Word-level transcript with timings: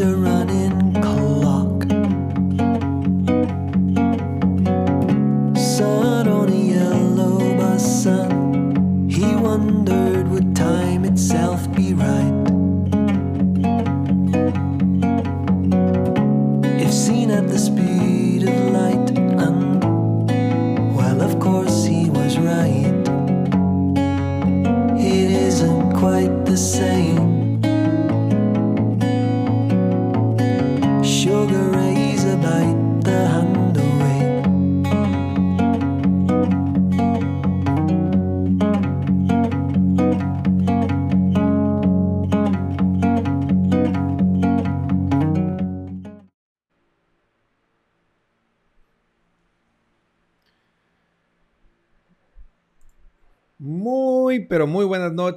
watched 0.00 0.26
a 0.26 0.39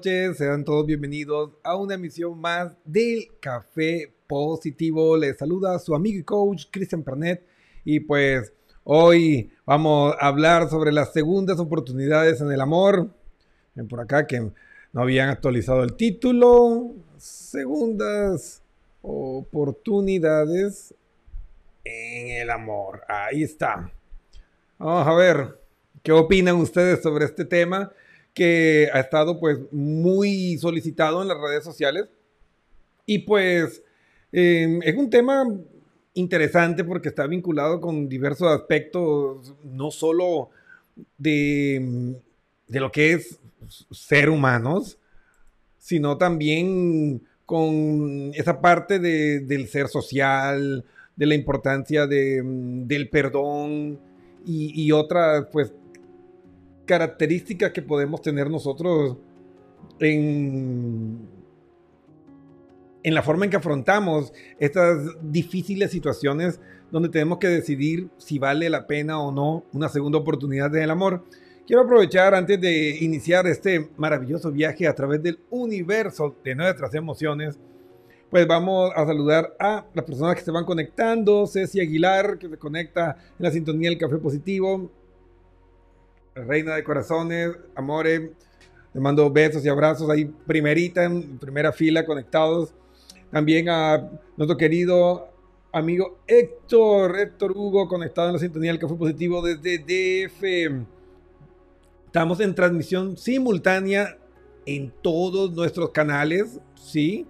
noches. 0.04 0.38
Sean 0.38 0.66
todos 0.66 0.86
bienvenidos 0.86 1.52
a 1.64 1.78
una 1.78 1.94
emisión 1.94 2.38
más 2.38 2.76
del 2.84 3.30
Café 3.40 4.14
Positivo. 4.28 5.16
Les 5.16 5.38
saluda 5.38 5.80
su 5.80 5.96
amigo 5.96 6.20
y 6.20 6.24
coach 6.24 6.66
Cristian 6.70 7.04
Pernet. 7.04 7.42
Y 7.86 8.02
pues 8.02 8.52
hoy 8.84 9.50
vamos 9.66 10.14
a 10.20 10.28
hablar 10.28 10.70
sobre 10.70 10.92
las 10.92 11.14
segundas 11.14 11.58
oportunidades 11.58 12.42
en 12.42 12.52
el 12.52 12.60
amor. 12.60 13.12
Ven 13.76 13.88
por 13.88 14.02
acá 14.02 14.28
que 14.28 14.42
no 14.42 15.02
habían 15.02 15.30
actualizado 15.30 15.84
el 15.84 15.94
título. 15.94 16.96
Segundas 17.18 18.62
oportunidades 19.02 20.94
en 21.86 22.42
el 22.42 22.50
amor. 22.50 23.04
Ahí 23.08 23.44
está. 23.44 23.90
Vamos 24.80 25.08
a 25.08 25.14
ver 25.14 25.60
qué 26.02 26.12
opinan 26.12 26.58
ustedes 26.58 27.02
sobre 27.02 27.24
este 27.24 27.46
tema 27.46 27.94
que 28.34 28.90
ha 28.94 29.00
estado 29.00 29.40
pues 29.40 29.60
muy 29.72 30.58
solicitado 30.58 31.22
en 31.22 31.28
las 31.28 31.38
redes 31.40 31.64
sociales. 31.64 32.06
Y 33.06 33.20
pues 33.20 33.84
eh, 34.32 34.80
es 34.84 34.96
un 34.96 35.10
tema 35.10 35.46
interesante 36.14 36.84
porque 36.84 37.10
está 37.10 37.28
vinculado 37.28 37.82
con 37.82 38.08
diversos 38.08 38.48
aspectos, 38.50 39.54
no 39.64 39.92
solo 39.92 40.50
de, 41.18 42.16
de 42.68 42.80
lo 42.80 42.92
que 42.92 43.14
es 43.14 43.40
ser 43.92 44.30
humanos, 44.30 44.98
sino 45.78 46.18
también 46.18 47.22
con 47.46 48.32
esa 48.36 48.62
parte 48.62 49.00
de- 49.00 49.42
del 49.42 49.68
ser 49.68 49.88
social, 49.90 50.86
de 51.16 51.26
la 51.26 51.36
importancia 51.36 52.08
de, 52.08 52.42
mm, 52.44 52.88
del 52.88 53.10
perdón 53.10 54.00
y, 54.46 54.82
y 54.86 54.92
otras 54.92 55.48
pues 55.52 55.74
características 56.86 57.72
que 57.72 57.82
podemos 57.82 58.22
tener 58.22 58.50
nosotros 58.50 59.18
en, 60.00 61.28
en 63.04 63.14
la 63.14 63.22
forma 63.22 63.46
en 63.46 63.52
que 63.52 63.58
afrontamos 63.58 64.34
estas 64.60 65.00
difíciles 65.22 65.92
situaciones 65.92 66.60
donde 66.92 67.10
tenemos 67.10 67.40
que 67.40 67.48
decidir 67.48 68.10
si 68.18 68.38
vale 68.40 68.70
la 68.70 68.86
pena 68.86 69.20
o 69.20 69.32
no 69.32 69.66
una 69.74 69.90
segunda 69.90 70.20
oportunidad 70.20 70.70
del 70.70 70.92
amor. 70.92 71.24
Quiero 71.66 71.84
aprovechar 71.84 72.36
antes 72.36 72.60
de 72.60 72.98
iniciar 73.00 73.48
este 73.48 73.90
maravilloso 73.98 74.52
viaje 74.52 74.88
a 74.88 74.94
través 74.94 75.24
del 75.24 75.40
universo 75.50 76.36
de 76.44 76.56
nuestras 76.56 76.94
emociones, 76.94 77.58
pues 78.30 78.46
vamos 78.48 78.92
a 78.96 79.06
saludar 79.06 79.56
a 79.60 79.86
las 79.94 80.06
personas 80.06 80.36
que 80.36 80.42
se 80.42 80.52
van 80.52 80.66
conectando. 80.66 81.46
Ceci 81.48 81.80
Aguilar, 81.80 82.38
que 82.38 82.50
se 82.50 82.58
conecta 82.58 83.16
en 83.40 83.46
la 83.46 83.52
sintonía 83.52 83.90
del 83.90 84.00
Café 84.00 84.18
Positivo. 84.18 84.92
Reina 86.36 86.76
de 86.76 86.84
Corazones, 86.84 87.52
Amore, 87.76 88.32
le 88.94 89.02
mando 89.02 89.30
besos 89.30 89.66
y 89.66 89.70
abrazos 89.70 90.10
ahí 90.10 90.26
primerita, 90.26 91.04
en 91.04 91.38
primera 91.38 91.72
fila, 91.72 92.06
conectados. 92.06 92.74
También 93.32 93.70
a 93.70 94.10
nuestro 94.38 94.58
querido 94.58 95.30
amigo 95.72 96.20
Héctor, 96.28 97.20
Héctor 97.20 97.52
Hugo, 97.52 97.88
conectado 97.88 98.28
en 98.28 98.34
la 98.34 98.40
sintonía 98.40 98.72
del 98.72 98.80
Café 98.80 98.96
Positivo 98.96 99.42
desde 99.42 99.80
DF. 99.80 100.86
Estamos 102.06 102.40
en 102.40 102.54
transmisión 102.54 103.18
simultánea 103.18 104.18
en 104.66 104.94
todos 105.02 105.52
nuestros 105.52 105.90
canales, 105.90 106.60
¿sí? 106.76 107.28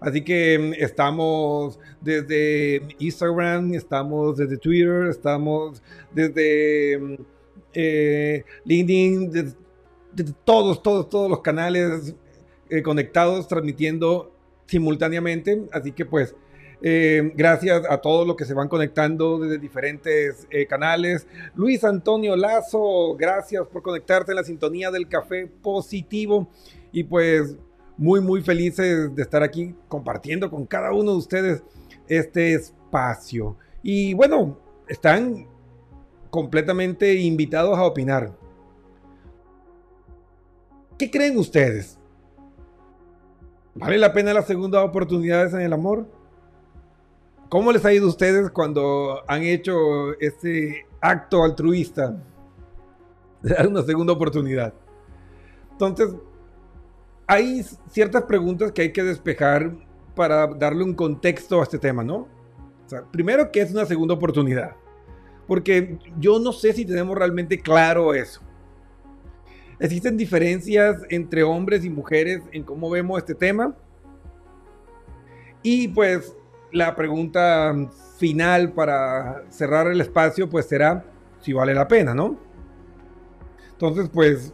Así 0.00 0.22
que 0.22 0.58
mm, 0.58 0.82
estamos 0.82 1.78
desde 2.00 2.82
Instagram, 2.98 3.74
estamos 3.74 4.36
desde 4.36 4.56
Twitter, 4.56 5.06
estamos 5.08 5.82
desde 6.12 6.98
mm, 6.98 7.16
eh, 7.74 8.44
LinkedIn, 8.64 9.30
desde, 9.30 9.54
todos, 10.44 10.82
todos, 10.82 11.08
todos 11.08 11.30
los 11.30 11.40
canales 11.40 12.14
eh, 12.68 12.82
conectados, 12.82 13.46
transmitiendo 13.48 14.34
simultáneamente. 14.66 15.62
Así 15.72 15.92
que 15.92 16.04
pues 16.04 16.34
eh, 16.82 17.32
gracias 17.34 17.82
a 17.88 17.98
todos 17.98 18.26
los 18.26 18.36
que 18.36 18.44
se 18.44 18.54
van 18.54 18.68
conectando 18.68 19.38
desde 19.38 19.58
diferentes 19.58 20.46
canales. 20.68 21.26
Luis 21.54 21.84
Antonio 21.84 22.36
Lazo, 22.36 23.14
gracias 23.16 23.66
por 23.66 23.82
conectarte 23.82 24.32
en 24.32 24.36
la 24.36 24.44
sintonía 24.44 24.90
del 24.90 25.08
café 25.08 25.46
positivo. 25.46 26.48
Y 26.92 27.04
pues 27.04 27.56
muy, 27.96 28.22
muy 28.22 28.40
felices 28.40 29.14
de 29.14 29.22
estar 29.22 29.42
aquí 29.42 29.74
compartiendo 29.86 30.50
con 30.50 30.64
cada 30.64 30.92
uno 30.92 31.12
de 31.12 31.18
ustedes 31.18 31.62
este 32.08 32.54
espacio. 32.54 33.58
Y 33.82 34.14
bueno, 34.14 34.58
están 34.88 35.46
completamente 36.30 37.14
invitados 37.14 37.78
a 37.78 37.84
opinar. 37.84 38.32
¿Qué 40.98 41.10
creen 41.10 41.38
ustedes? 41.38 41.98
¿Vale 43.74 43.98
la 43.98 44.12
pena 44.12 44.34
las 44.34 44.46
segundas 44.46 44.84
oportunidades 44.84 45.54
en 45.54 45.60
el 45.60 45.72
amor? 45.72 46.06
¿Cómo 47.48 47.72
les 47.72 47.84
ha 47.84 47.92
ido 47.92 48.06
a 48.06 48.10
ustedes 48.10 48.50
cuando 48.50 49.22
han 49.26 49.42
hecho 49.42 49.74
este 50.20 50.86
acto 51.00 51.42
altruista 51.42 52.22
de 53.42 53.54
dar 53.54 53.66
una 53.66 53.82
segunda 53.82 54.12
oportunidad? 54.12 54.74
Entonces, 55.72 56.14
hay 57.26 57.62
ciertas 57.90 58.24
preguntas 58.24 58.70
que 58.72 58.82
hay 58.82 58.92
que 58.92 59.02
despejar 59.02 59.74
para 60.14 60.46
darle 60.48 60.84
un 60.84 60.94
contexto 60.94 61.60
a 61.60 61.62
este 61.62 61.78
tema, 61.78 62.04
¿no? 62.04 62.28
O 62.86 62.88
sea, 62.88 63.02
primero, 63.10 63.50
¿qué 63.50 63.62
es 63.62 63.72
una 63.72 63.86
segunda 63.86 64.14
oportunidad? 64.14 64.76
Porque 65.50 65.98
yo 66.16 66.38
no 66.38 66.52
sé 66.52 66.72
si 66.72 66.84
tenemos 66.84 67.18
realmente 67.18 67.58
claro 67.58 68.14
eso. 68.14 68.40
Existen 69.80 70.16
diferencias 70.16 71.02
entre 71.08 71.42
hombres 71.42 71.84
y 71.84 71.90
mujeres 71.90 72.40
en 72.52 72.62
cómo 72.62 72.88
vemos 72.88 73.18
este 73.18 73.34
tema. 73.34 73.74
Y 75.64 75.88
pues 75.88 76.36
la 76.70 76.94
pregunta 76.94 77.74
final 78.16 78.70
para 78.74 79.42
cerrar 79.48 79.88
el 79.88 80.00
espacio, 80.00 80.48
pues 80.48 80.66
será 80.66 81.04
si 81.40 81.52
vale 81.52 81.74
la 81.74 81.88
pena, 81.88 82.14
¿no? 82.14 82.38
Entonces, 83.72 84.08
pues, 84.08 84.52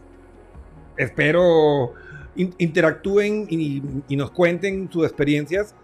espero 0.97 1.93
interactúen 2.35 3.45
y, 3.51 3.83
nos 4.15 4.31
cuenten 4.31 4.91
sus 4.91 5.05
experiencias. 5.05 5.75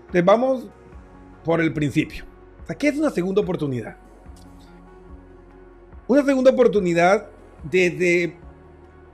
Entonces, 0.00 0.24
vamos 0.26 0.68
por 1.42 1.62
el 1.62 1.72
principio. 1.72 2.26
O 2.70 2.76
¿qué 2.76 2.88
es 2.88 2.98
una 2.98 3.08
segunda 3.08 3.40
oportunidad? 3.40 4.07
Una 6.08 6.24
segunda 6.24 6.50
oportunidad, 6.50 7.28
desde 7.62 8.38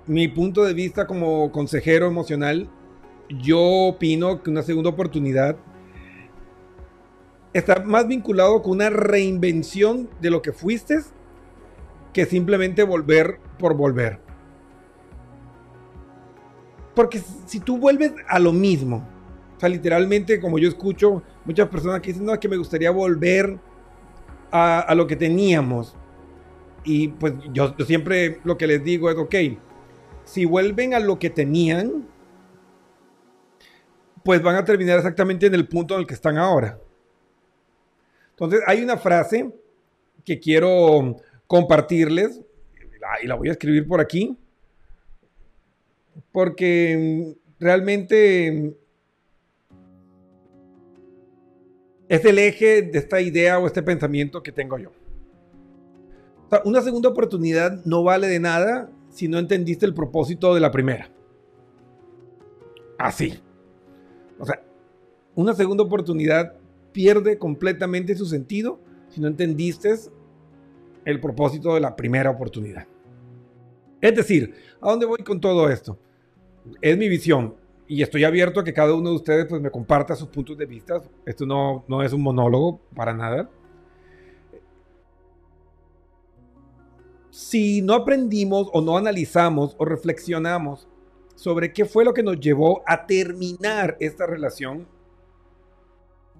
mi 0.07 0.29
punto 0.29 0.63
de 0.63 0.75
vista 0.75 1.09
como 1.09 1.51
consejero 1.51 2.07
emocional, 2.07 2.71
yo 3.29 3.61
opino 3.61 4.43
que 4.43 4.51
una 4.51 4.63
segunda 4.63 4.91
oportunidad 4.91 5.57
está 7.53 7.83
más 7.83 8.07
vinculado 8.07 8.63
con 8.63 8.75
una 8.75 8.91
reinvención 8.91 10.09
de 10.21 10.31
lo 10.31 10.41
que 10.41 10.53
fuiste 10.53 11.01
que 12.13 12.27
simplemente 12.27 12.85
volver 12.85 13.41
por 13.59 13.77
volver. 13.77 14.21
Porque 16.95 17.21
si 17.47 17.59
tú 17.59 17.77
vuelves 17.77 18.13
a 18.29 18.39
lo 18.39 18.53
mismo, 18.53 19.05
o 19.57 19.61
sea, 19.61 19.69
literalmente 19.69 20.41
como 20.41 20.61
yo 20.61 20.69
escucho 20.69 21.25
muchas 21.45 21.69
personas 21.69 22.01
que 22.01 22.13
dicen, 22.13 22.25
no, 22.25 22.33
es 22.33 22.39
que 22.39 22.49
me 22.49 22.57
gustaría 22.57 22.93
volver 22.93 23.59
a, 24.53 24.95
lo 24.95 25.09
que 25.09 25.17
teníamos. 25.17 25.97
Y 26.85 27.09
pues 27.09 27.33
yo, 27.53 27.75
siempre 27.87 28.41
lo 28.45 28.59
que 28.59 28.67
les 28.67 28.85
digo 28.85 29.11
es, 29.11 29.17
ok, 29.17 29.35
si 30.25 30.45
vuelven 30.45 30.95
a 30.95 31.01
lo 31.01 31.19
que 31.19 31.31
tenían, 31.31 32.07
pues 34.23 34.43
van 34.43 34.57
a 34.57 34.65
terminar 34.65 34.99
exactamente 34.99 35.47
en 35.47 35.55
el 35.55 35.67
punto 35.69 35.95
en 35.95 36.01
el 36.01 36.07
que 36.07 36.15
están 36.15 36.39
ahora. 36.39 36.79
Entonces, 38.31 38.61
hay 38.67 38.83
una 38.83 38.97
frase 38.97 39.53
que 40.25 40.41
quiero 40.41 41.17
compartirles 41.47 42.41
y 43.23 43.27
la 43.27 43.35
voy 43.35 43.49
a 43.49 43.53
escribir 43.53 43.87
por 43.87 44.01
aquí 44.01 44.37
porque 46.33 47.37
realmente 47.61 48.75
es 52.09 52.25
el 52.25 52.39
eje 52.39 52.83
de 52.83 52.99
esta 52.99 53.21
idea 53.21 53.59
o 53.59 53.67
este 53.67 53.83
pensamiento 53.83 54.43
que 54.43 54.53
tengo 54.53 54.79
yo. 54.79 54.91
Una 56.65 56.83
segunda 56.83 57.09
oportunidad 57.09 57.85
no 57.85 58.03
vale 58.03 58.27
de 58.29 58.41
nada 58.41 58.91
si 59.11 59.29
no 59.29 59.39
entendiste 59.39 59.87
el 59.87 59.95
propósito 59.95 60.55
de 60.55 60.61
la 60.61 60.71
primera. 60.71 61.11
Así. 62.99 63.35
O 64.39 64.45
sea, 64.45 64.63
una 65.35 65.55
segunda 65.55 65.85
oportunidad 65.85 66.55
pierde 66.93 67.39
completamente 67.39 68.15
su 68.15 68.27
sentido 68.27 68.81
si 69.09 69.21
no 69.21 69.29
entendiste 69.29 69.95
el 71.05 71.21
propósito 71.21 71.75
de 71.75 71.81
la 71.81 71.97
primera 71.97 72.31
oportunidad. 72.31 72.87
Es 74.01 74.15
decir, 74.15 74.55
¿a 74.81 74.91
dónde 74.91 75.07
voy 75.07 75.19
con 75.19 75.41
todo 75.41 75.69
esto? 75.69 75.99
Es 76.81 76.97
mi 76.97 77.09
visión 77.09 77.55
y 77.87 78.03
estoy 78.03 78.25
abierto 78.25 78.61
a 78.61 78.65
que 78.65 78.73
cada 78.73 78.95
uno 78.95 79.11
de 79.11 79.17
ustedes 79.17 79.47
pues, 79.47 79.61
me 79.61 79.71
comparta 79.71 80.17
sus 80.17 80.29
puntos 80.29 80.57
de 80.57 80.67
vista. 80.67 81.01
Esto 81.27 81.47
no, 81.47 81.85
no 81.89 82.03
es 82.03 82.13
un 82.13 82.23
monólogo 82.23 82.81
para 82.95 83.13
nada. 83.13 83.51
Si 87.35 87.83
no 87.83 87.95
aprendimos 87.95 88.69
o 88.73 88.81
no 88.81 88.97
analizamos 88.97 89.75
o 89.79 89.85
reflexionamos 89.85 90.87
sobre 91.35 91.73
qué 91.73 91.85
fue 91.85 92.05
lo 92.05 92.15
que 92.15 92.23
nos 92.23 92.39
llevó 92.39 92.85
a 92.87 93.09
terminar 93.09 93.97
esta 93.99 94.25
relación, 94.25 94.87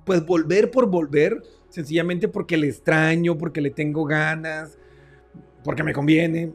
pues 0.05 0.25
volver 0.25 0.71
por 0.71 0.89
volver, 0.89 1.43
sencillamente 1.69 2.29
porque 2.29 2.57
le 2.57 2.69
extraño, 2.69 3.37
porque 3.37 3.61
le 3.61 3.71
tengo 3.71 4.05
ganas, 4.05 4.79
porque 5.65 5.83
me 5.83 5.93
conviene. 5.93 6.53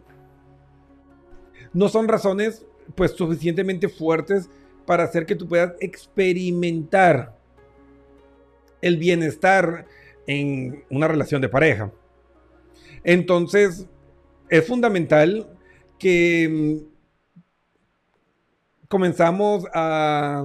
No 1.74 1.90
son 1.90 2.08
razones 2.08 2.66
pues 2.96 3.12
suficientemente 3.12 3.90
fuertes 3.90 4.50
para 4.86 5.04
hacer 5.04 5.26
que 5.26 5.36
tú 5.36 5.50
puedas 5.50 5.74
experimentar 5.82 7.38
el 8.82 8.96
bienestar 8.96 9.86
en 10.28 10.86
una 10.90 11.10
relación 11.10 11.42
de 11.42 11.50
pareja. 11.50 11.92
Entonces, 13.04 13.90
es 14.50 14.66
fundamental 14.66 15.48
que 15.98 16.50
mm, 16.50 16.78
comenzamos 18.88 19.66
a 19.74 20.44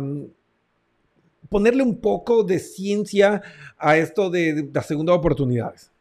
ponerle 1.49 1.83
un 1.83 2.01
poco 2.01 2.43
de 2.43 2.59
ciencia 2.59 3.43
a 3.79 3.97
esto 3.97 4.29
de, 4.31 4.69
las 4.73 4.87
segundas 4.87 5.17
oportunidades. 5.17 5.93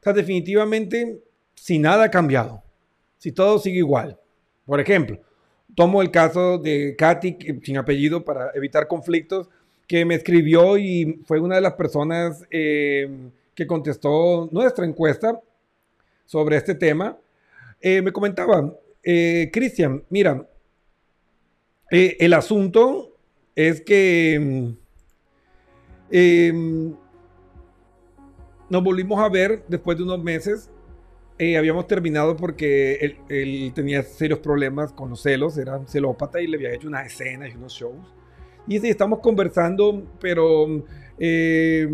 O 0.00 0.04
sea, 0.04 0.12
definitivamente, 0.12 1.20
si 1.54 1.78
nada 1.78 2.04
ha 2.04 2.10
cambiado, 2.10 2.62
si 3.18 3.32
todo 3.32 3.58
sigue 3.58 3.78
igual. 3.78 4.18
Por 4.64 4.80
ejemplo, 4.80 5.18
tomo 5.74 6.00
el 6.00 6.10
caso 6.10 6.58
de 6.58 6.94
Katy, 6.96 7.38
sin 7.62 7.76
apellido, 7.76 8.24
para 8.24 8.50
evitar 8.54 8.86
conflictos, 8.86 9.48
que 9.86 10.04
me 10.04 10.14
escribió 10.14 10.78
y 10.78 11.20
fue 11.26 11.40
una 11.40 11.56
de 11.56 11.60
las 11.60 11.74
personas 11.74 12.44
eh, 12.50 13.30
que 13.54 13.66
contestó 13.66 14.48
nuestra 14.52 14.84
encuesta 14.84 15.40
sobre 16.26 16.56
este 16.56 16.74
tema. 16.74 17.18
Eh, 17.80 18.02
me 18.02 18.12
comentaba, 18.12 18.74
eh, 19.02 19.50
Cristian, 19.52 20.04
mira, 20.10 20.46
el 21.90 22.32
asunto 22.34 23.16
es 23.54 23.80
que 23.80 24.38
mm, 24.38 24.76
em, 26.10 26.94
nos 28.68 28.82
volvimos 28.84 29.18
a 29.20 29.28
ver 29.28 29.64
después 29.68 29.96
de 29.96 30.04
unos 30.04 30.22
meses 30.22 30.68
eh, 31.38 31.58
habíamos 31.58 31.86
terminado 31.86 32.34
porque 32.34 33.16
él, 33.28 33.72
tenía 33.74 34.02
serios 34.02 34.38
problemas 34.38 34.92
con 34.94 35.10
los 35.10 35.20
celos, 35.20 35.58
era 35.58 35.86
celópata 35.86 36.40
y 36.40 36.46
le 36.46 36.56
había 36.56 36.72
hecho 36.72 36.88
unas 36.88 37.06
escenas 37.06 37.50
y 37.52 37.56
unos 37.56 37.74
shows. 37.74 38.06
Y 38.66 38.76
estamos 38.88 39.18
conversando, 39.18 40.02
pero 40.18 40.82
eh, 41.18 41.86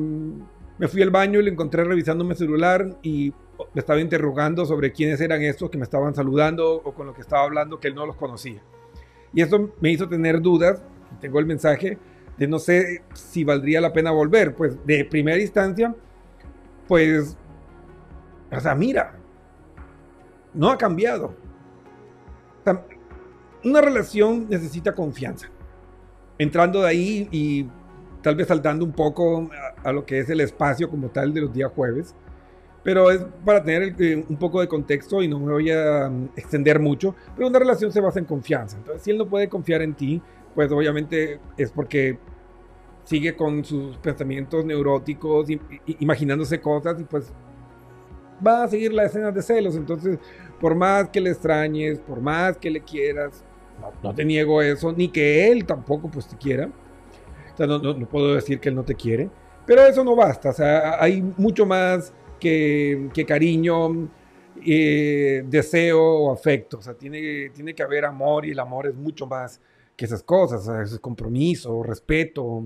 me 0.78 0.88
fui 0.88 1.02
al 1.02 1.10
baño 1.10 1.40
y 1.40 1.42
lo 1.42 1.50
encontré 1.50 1.82
revisando 1.82 2.24
mi 2.24 2.36
celular 2.36 2.98
y 3.02 3.32
me 3.74 3.80
estaba 3.80 4.00
interrogando 4.00 4.66
sobre 4.66 4.92
quiénes 4.92 5.20
eran 5.20 5.42
estos 5.42 5.70
que 5.70 5.78
me 5.78 5.84
estaban 5.84 6.14
saludando 6.14 6.74
o 6.74 6.92
con 6.92 7.06
lo 7.06 7.14
que 7.14 7.20
estaba 7.20 7.44
hablando, 7.44 7.78
que 7.78 7.88
él 7.88 7.94
no 7.94 8.06
los 8.06 8.16
conocía. 8.16 8.62
Y 9.32 9.42
eso 9.42 9.70
me 9.80 9.90
hizo 9.90 10.08
tener 10.08 10.40
dudas, 10.40 10.82
tengo 11.20 11.38
el 11.38 11.46
mensaje, 11.46 11.98
de 12.36 12.46
no 12.46 12.58
sé 12.58 13.02
si 13.14 13.44
valdría 13.44 13.80
la 13.80 13.92
pena 13.92 14.10
volver. 14.10 14.54
Pues 14.54 14.84
de 14.86 15.04
primera 15.04 15.40
instancia, 15.40 15.94
pues, 16.88 17.36
o 18.50 18.60
sea, 18.60 18.74
mira, 18.74 19.14
no 20.54 20.70
ha 20.70 20.76
cambiado. 20.76 21.34
una 23.64 23.80
relación 23.80 24.48
necesita 24.48 24.92
confianza. 24.94 25.48
Entrando 26.38 26.82
de 26.82 26.88
ahí 26.88 27.28
y 27.30 27.68
tal 28.22 28.36
vez 28.36 28.48
saltando 28.48 28.84
un 28.84 28.92
poco 28.92 29.50
a, 29.84 29.92
lo 29.92 30.04
que 30.04 30.18
es 30.18 30.30
el 30.30 30.40
espacio 30.40 30.88
como 30.88 31.08
tal 31.08 31.32
de 31.32 31.42
los 31.42 31.52
días 31.52 31.70
jueves. 31.74 32.14
Pero 32.84 33.10
es 33.10 33.24
para 33.44 33.62
tener 33.62 33.94
eh, 34.00 34.24
un 34.28 34.36
poco 34.36 34.60
de 34.60 34.68
contexto 34.68 35.22
y 35.22 35.28
no 35.28 35.38
me 35.38 35.52
voy 35.52 35.70
a 35.70 36.08
um, 36.08 36.28
extender 36.36 36.80
mucho. 36.80 37.14
Pero 37.36 37.48
una 37.48 37.58
relación 37.58 37.92
se 37.92 38.00
basa 38.00 38.18
en 38.18 38.24
confianza. 38.24 38.76
Entonces, 38.76 39.02
si 39.02 39.10
él 39.10 39.18
no 39.18 39.26
puede 39.26 39.48
confiar 39.48 39.82
en 39.82 39.94
ti, 39.94 40.20
pues 40.54 40.70
obviamente 40.72 41.38
es 41.56 41.70
porque 41.70 42.18
sigue 43.04 43.34
con 43.34 43.64
sus 43.64 43.96
pensamientos 43.98 44.64
neuróticos, 44.64 45.48
imaginándose 45.98 46.60
cosas 46.60 47.00
y 47.00 47.04
pues 47.04 47.32
va 48.44 48.64
a 48.64 48.68
seguir 48.68 48.92
la 48.92 49.04
escena 49.04 49.30
de 49.30 49.42
celos. 49.42 49.76
Entonces, 49.76 50.18
por 50.60 50.74
más 50.74 51.08
que 51.08 51.20
le 51.20 51.30
extrañes, 51.30 51.98
por 52.00 52.20
más 52.20 52.56
que 52.58 52.70
le 52.70 52.80
quieras, 52.80 53.44
no, 54.02 54.14
te 54.14 54.24
niego 54.24 54.62
eso, 54.62 54.92
ni 54.92 55.08
que 55.08 55.50
él 55.50 55.64
tampoco 55.64 56.10
pues 56.10 56.28
te 56.28 56.36
quiera. 56.36 56.70
O 57.52 57.56
sea, 57.56 57.66
no, 57.66 57.78
no, 57.78 58.08
puedo 58.08 58.34
decir 58.34 58.60
que 58.60 58.68
él 58.68 58.74
no 58.74 58.84
te 58.84 58.94
quiere, 58.94 59.28
pero 59.66 59.82
eso 59.82 60.04
no 60.04 60.16
basta. 60.16 60.50
O 60.50 60.52
sea, 60.52 61.02
hay 61.02 61.22
mucho 61.36 61.66
más 61.66 62.12
que, 62.42 63.24
cariño, 63.26 64.10
eh, 64.66 65.44
deseo 65.46 66.00
o 66.00 66.32
afecto. 66.32 66.78
O 66.78 66.82
sea, 66.82 66.94
tiene, 66.94 67.50
tiene 67.50 67.74
que 67.74 67.82
haber 67.82 68.04
amor 68.04 68.44
y 68.44 68.50
el 68.50 68.58
amor 68.58 68.88
es 68.88 68.94
mucho 68.94 69.26
más 69.26 69.60
que 69.96 70.04
esas 70.04 70.22
cosas. 70.22 70.62
O 70.62 70.72
sea, 70.72 70.82
es 70.82 70.98
compromiso, 70.98 71.82
respeto, 71.82 72.64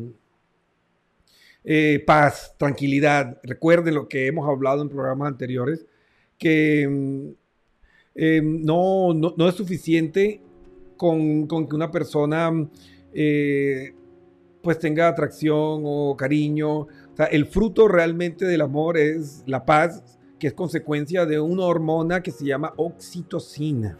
eh, 1.65 2.03
paz, 2.07 2.55
tranquilidad. 2.59 3.39
Recuerden 3.43 3.95
lo 3.95 4.09
que 4.09 4.27
hemos 4.27 4.49
hablado 4.49 4.83
en 4.83 4.89
programas 4.89 5.29
anteriores, 5.29 5.85
que 6.39 7.35
eh, 8.15 8.41
no, 8.43 9.13
no, 9.13 9.49
es 9.49 9.55
suficiente 9.55 10.41
con, 10.97 11.47
con, 11.47 11.69
que 11.69 11.77
una 11.77 11.91
persona 11.91 12.51
pues 14.63 14.79
tenga 14.79 15.09
atracción 15.09 15.83
o 15.85 16.17
cariño. 16.17 16.89
Sea, 17.17 17.27
el 17.27 17.47
fruto 17.47 17.89
realmente 17.89 18.45
del 18.45 18.61
amor 18.61 18.99
es 18.99 19.43
la 19.47 19.65
paz, 19.65 20.19
que 20.39 20.49
es 20.49 20.53
consecuencia 20.53 21.25
de 21.25 21.41
una 21.41 21.65
hormona 21.65 22.23
que 22.23 22.31
se 22.31 22.45
llama 22.45 22.75
oxitocina. 22.77 23.99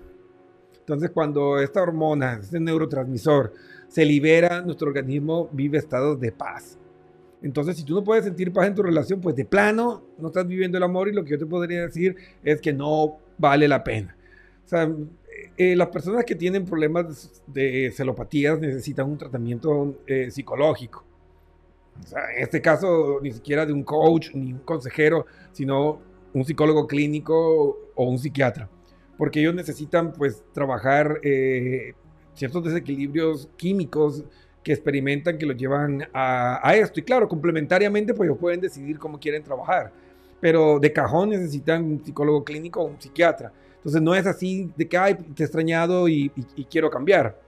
Entonces, 0.81 1.11
cuando 1.11 1.59
esta 1.59 1.83
hormona, 1.83 2.39
este 2.43 2.61
neurotransmisor, 2.61 3.55
se 3.89 4.05
libera, 4.05 4.61
nuestro 4.61 4.89
organismo 4.89 5.49
vive 5.51 5.79
estados 5.79 6.21
de 6.21 6.31
paz. 6.31 6.79
Entonces, 7.41 7.79
si 7.79 7.85
tú 7.85 7.95
no 7.95 8.05
puedes 8.05 8.25
sentir 8.25 8.53
paz 8.53 8.67
en 8.67 8.75
tu 8.75 8.83
relación, 8.83 9.19
pues 9.21 9.35
de 9.35 9.47
plano 9.47 10.05
no 10.19 10.29
estás 10.29 10.47
viviendo 10.47 10.77
el 10.77 10.85
amor 10.85 11.09
y 11.09 11.13
lo 11.15 11.25
que 11.25 11.31
yo 11.31 11.39
te 11.39 11.47
podría 11.47 11.87
decir 11.87 12.17
es 12.45 12.61
que 12.61 12.75
no 12.75 13.17
vale 13.39 13.67
la 13.67 13.83
pena. 13.83 14.15
O 14.67 14.69
sea, 14.69 14.93
eh, 15.57 15.75
las 15.75 15.89
personas 15.89 16.27
que 16.27 16.35
tienen 16.35 16.67
problemas 16.67 17.43
de 17.47 17.91
celopatías 17.97 18.61
necesitan 18.61 19.09
un 19.09 19.17
tratamiento 19.17 20.03
eh, 20.07 20.31
psicológico. 20.31 21.06
O 22.03 22.07
sea, 22.07 22.21
en 22.37 22.43
este 22.43 22.61
caso, 22.61 23.21
ni 23.23 23.33
siquiera 23.33 23.67
de 23.67 23.73
un 23.73 23.83
coach 23.83 24.31
ni 24.35 24.53
un 24.53 24.61
consejero, 24.61 25.27
sino 25.53 26.01
un 26.33 26.45
psicólogo 26.45 26.87
clínico 26.87 27.91
o 27.95 28.05
un 28.05 28.19
psiquiatra. 28.19 28.69
Porque 29.17 29.41
ellos 29.41 29.55
necesitan, 29.55 30.13
pues, 30.13 30.45
trabajar 30.53 31.21
eh, 31.23 31.95
ciertos 32.35 32.65
desequilibrios 32.65 33.49
químicos 33.57 34.25
que 34.63 34.73
experimentan, 34.73 35.39
que 35.39 35.47
los 35.47 35.57
llevan 35.57 36.09
a, 36.13 36.75
esto. 36.75 36.99
Y 36.99 37.05
claro, 37.05 37.29
complementariamente, 37.29 38.13
pues 38.13 38.29
ellos 38.29 38.39
pueden 38.41 38.61
decidir 38.61 38.99
cómo 38.99 39.21
quieren 39.21 39.43
trabajar. 39.45 39.93
Pero 40.41 40.81
de 40.81 40.93
cajón 40.93 41.31
necesitan 41.31 41.85
un 41.85 42.05
psicólogo 42.05 42.45
clínico 42.45 42.81
o 42.83 42.87
un 42.87 43.01
psiquiatra. 43.01 43.53
Entonces 43.77 44.03
no 44.03 44.13
es 44.13 44.27
así 44.27 44.69
de 44.77 44.89
que, 44.89 44.99
ay, 44.99 45.15
te 45.15 45.45
he 45.45 45.47
extrañado 45.47 46.09
y, 46.09 46.31
quiero 46.69 46.91
cambiar. 46.91 47.41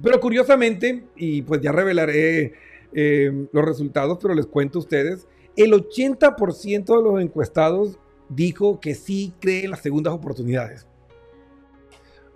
Pero 0.00 0.20
curiosamente, 0.20 1.06
y 1.16 1.42
pues 1.42 1.60
ya 1.60 1.72
revelaré 1.72 2.54
eh, 2.94 3.46
los 3.52 3.64
resultados, 3.64 4.18
pero 4.20 4.34
les 4.34 4.46
cuento 4.46 4.78
a 4.78 4.82
ustedes, 4.82 5.26
el 5.56 5.72
80% 5.72 6.96
de 6.96 7.02
los 7.02 7.20
encuestados 7.20 7.98
dijo 8.28 8.80
que 8.80 8.94
sí 8.94 9.32
cree 9.40 9.64
en 9.64 9.70
las 9.70 9.80
segundas 9.80 10.14
oportunidades. 10.14 10.86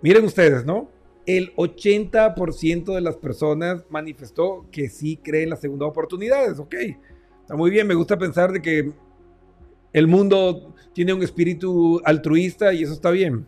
Miren 0.01 0.25
ustedes, 0.25 0.65
¿no? 0.65 0.89
el 1.27 1.53
80% 1.55 2.95
de 2.95 3.01
las 3.01 3.17
personas 3.17 3.85
manifestó 3.89 4.65
que 4.71 4.89
sí 4.89 5.17
cree 5.17 5.43
en 5.43 5.49
las 5.51 5.59
segundas 5.59 5.89
oportunidades. 5.89 6.57
Ok, 6.57 6.73
está 7.41 7.55
muy 7.55 7.69
bien, 7.69 7.85
me 7.85 7.95
gusta 7.95 8.17
pensar 8.17 8.51
de 8.53 8.61
que 8.61 8.93
el 9.91 10.07
mundo 10.07 10.73
tiene 10.93 11.13
un 11.13 11.21
espíritu 11.21 12.01
altruista 12.05 12.73
y 12.73 12.83
eso 12.83 12.93
está 12.93 13.11
bien. 13.11 13.45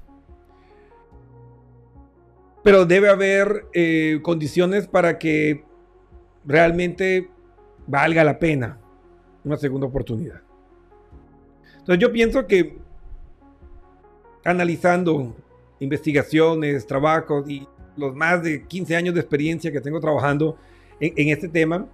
Pero 2.66 2.86
debe 2.86 3.08
haber 3.08 3.66
eh, 3.74 4.20
condiciones 4.24 4.86
para 4.86 5.18
que 5.18 5.64
realmente 6.46 7.30
valga 7.88 8.24
la 8.24 8.38
pena 8.38 8.78
una 9.44 9.58
segunda 9.58 9.88
oportunidad. 9.88 10.42
Entonces 11.80 12.00
yo 12.00 12.12
pienso 12.12 12.46
que 12.46 12.78
analizando 14.44 15.36
investigaciones, 15.80 16.86
trabajos 16.86 17.50
y 17.50 17.68
los 17.96 18.16
más 18.16 18.44
de 18.44 18.66
15 18.66 18.96
años 18.96 19.14
de 19.14 19.22
experiencia 19.22 19.72
que 19.72 19.82
tengo 19.82 20.00
trabajando 20.00 20.58
en, 21.00 21.30
este 21.30 21.48
tema, 21.48 21.88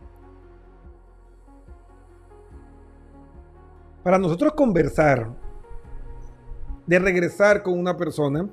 para 4.03 4.17
nosotros 4.17 4.53
conversar, 4.53 5.29
de 6.85 6.99
regresar 6.99 7.63
con 7.63 7.79
una 7.79 7.97
persona, 7.97 8.47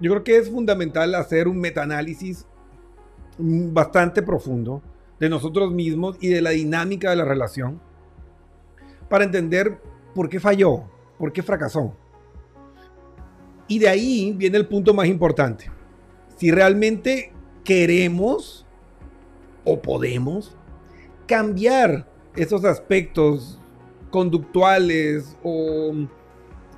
yo 0.00 0.10
creo 0.10 0.24
que 0.24 0.36
es 0.36 0.50
fundamental 0.50 1.14
hacer 1.14 1.48
un 1.48 1.58
metaanálisis 1.58 2.46
bastante 3.38 4.22
profundo 4.22 4.82
de 5.22 5.28
nosotros 5.28 5.70
mismos 5.70 6.16
y 6.20 6.26
de 6.26 6.42
la 6.42 6.50
dinámica 6.50 7.10
de 7.10 7.14
la 7.14 7.24
relación 7.24 7.80
para 9.08 9.22
entender 9.22 9.80
por 10.16 10.28
qué 10.28 10.40
falló, 10.40 10.82
por 11.16 11.32
qué 11.32 11.44
fracasó. 11.44 11.96
Y 13.68 13.78
de 13.78 13.88
ahí 13.88 14.34
viene 14.36 14.58
el 14.58 14.66
punto 14.66 14.92
más 14.92 15.06
importante. 15.06 15.70
Si 16.36 16.50
realmente 16.50 17.32
queremos 17.62 18.66
o 19.64 19.80
podemos 19.80 20.56
cambiar 21.28 22.10
esos 22.34 22.64
aspectos 22.64 23.60
conductuales 24.10 25.38
o 25.44 25.92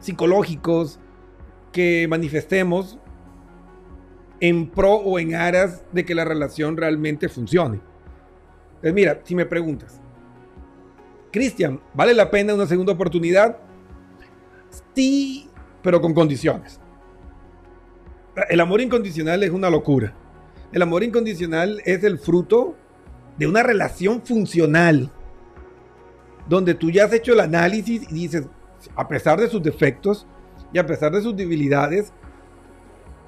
psicológicos 0.00 1.00
que 1.72 2.06
manifestemos 2.10 2.98
en 4.40 4.68
pro 4.68 4.96
o 4.96 5.18
en 5.18 5.34
aras 5.34 5.82
de 5.92 6.04
que 6.04 6.14
la 6.14 6.26
relación 6.26 6.76
realmente 6.76 7.30
funcione. 7.30 7.93
Entonces, 8.84 8.94
mira, 8.96 9.20
si 9.24 9.34
me 9.34 9.46
preguntas, 9.46 9.98
Cristian, 11.32 11.80
¿vale 11.94 12.12
la 12.12 12.30
pena 12.30 12.52
una 12.52 12.66
segunda 12.66 12.92
oportunidad? 12.92 13.56
Sí, 14.94 15.48
pero 15.82 16.02
con 16.02 16.12
condiciones. 16.12 16.78
El 18.50 18.60
amor 18.60 18.82
incondicional 18.82 19.42
es 19.42 19.48
una 19.52 19.70
locura. 19.70 20.12
El 20.70 20.82
amor 20.82 21.02
incondicional 21.02 21.80
es 21.86 22.04
el 22.04 22.18
fruto 22.18 22.76
de 23.38 23.46
una 23.46 23.62
relación 23.62 24.20
funcional, 24.20 25.10
donde 26.46 26.74
tú 26.74 26.90
ya 26.90 27.06
has 27.06 27.12
hecho 27.14 27.32
el 27.32 27.40
análisis 27.40 28.02
y 28.02 28.12
dices, 28.12 28.46
a 28.94 29.08
pesar 29.08 29.40
de 29.40 29.48
sus 29.48 29.62
defectos 29.62 30.26
y 30.74 30.78
a 30.78 30.84
pesar 30.84 31.10
de 31.10 31.22
sus 31.22 31.34
debilidades, 31.34 32.12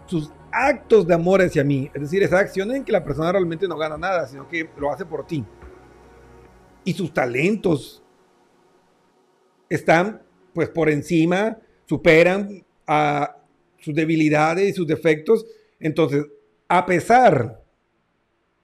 sus 0.04 0.30
actos 0.52 1.06
de 1.06 1.14
amor 1.14 1.42
hacia 1.42 1.64
mí, 1.64 1.90
es 1.92 2.02
decir, 2.02 2.22
esa 2.22 2.38
acción 2.38 2.70
en 2.74 2.84
que 2.84 2.92
la 2.92 3.04
persona 3.04 3.32
realmente 3.32 3.68
no 3.68 3.76
gana 3.76 3.96
nada, 3.96 4.26
sino 4.26 4.48
que 4.48 4.68
lo 4.78 4.90
hace 4.90 5.04
por 5.04 5.26
ti. 5.26 5.44
Y 6.84 6.92
sus 6.92 7.12
talentos 7.12 8.02
están 9.68 10.22
pues 10.54 10.68
por 10.70 10.88
encima, 10.88 11.58
superan 11.84 12.64
a 12.86 13.36
sus 13.78 13.94
debilidades 13.94 14.70
y 14.70 14.72
sus 14.72 14.86
defectos. 14.86 15.44
Entonces, 15.78 16.24
a 16.68 16.86
pesar 16.86 17.62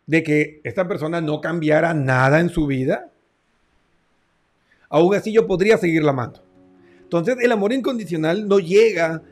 de 0.06 0.22
que 0.22 0.60
esta 0.64 0.88
persona 0.88 1.20
no 1.20 1.40
cambiara 1.40 1.92
nada 1.92 2.40
en 2.40 2.48
su 2.48 2.66
vida, 2.66 3.10
aún 4.88 5.14
así 5.14 5.32
yo 5.32 5.46
podría 5.46 5.76
seguirla 5.76 6.10
amando. 6.10 6.42
Entonces 7.02 7.36
el 7.42 7.52
amor 7.52 7.74
incondicional 7.74 8.48
no 8.48 8.58
llega 8.58 9.22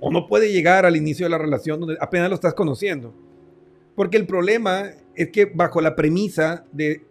o, 0.00 0.10
no 0.10 0.26
puede 0.26 0.52
llegar 0.52 0.86
al 0.86 0.96
inicio 0.96 1.26
de 1.26 1.30
la 1.30 1.38
relación 1.38 1.80
donde 1.80 1.96
apenas 2.00 2.28
lo 2.28 2.34
estás 2.34 2.54
conociendo. 2.54 3.14
Porque 3.94 4.16
el 4.16 4.26
problema 4.26 4.90
es 5.14 5.30
que 5.30 5.44
bajo 5.44 5.80
la 5.80 5.94
premisa 5.94 6.64
de 6.72 7.04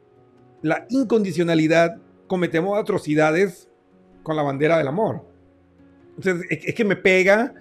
la 0.62 0.86
incondicionalidad 0.90 1.98
cometemos 2.28 2.78
atrocidades 2.78 3.70
con 4.24 4.36
la 4.36 4.44
bandera 4.44 4.78
del 4.78 4.88
amor. 4.88 5.26
Entonces, 6.18 6.48
es, 6.50 6.76
que 6.76 6.84
me 6.84 6.96
pega, 6.96 7.54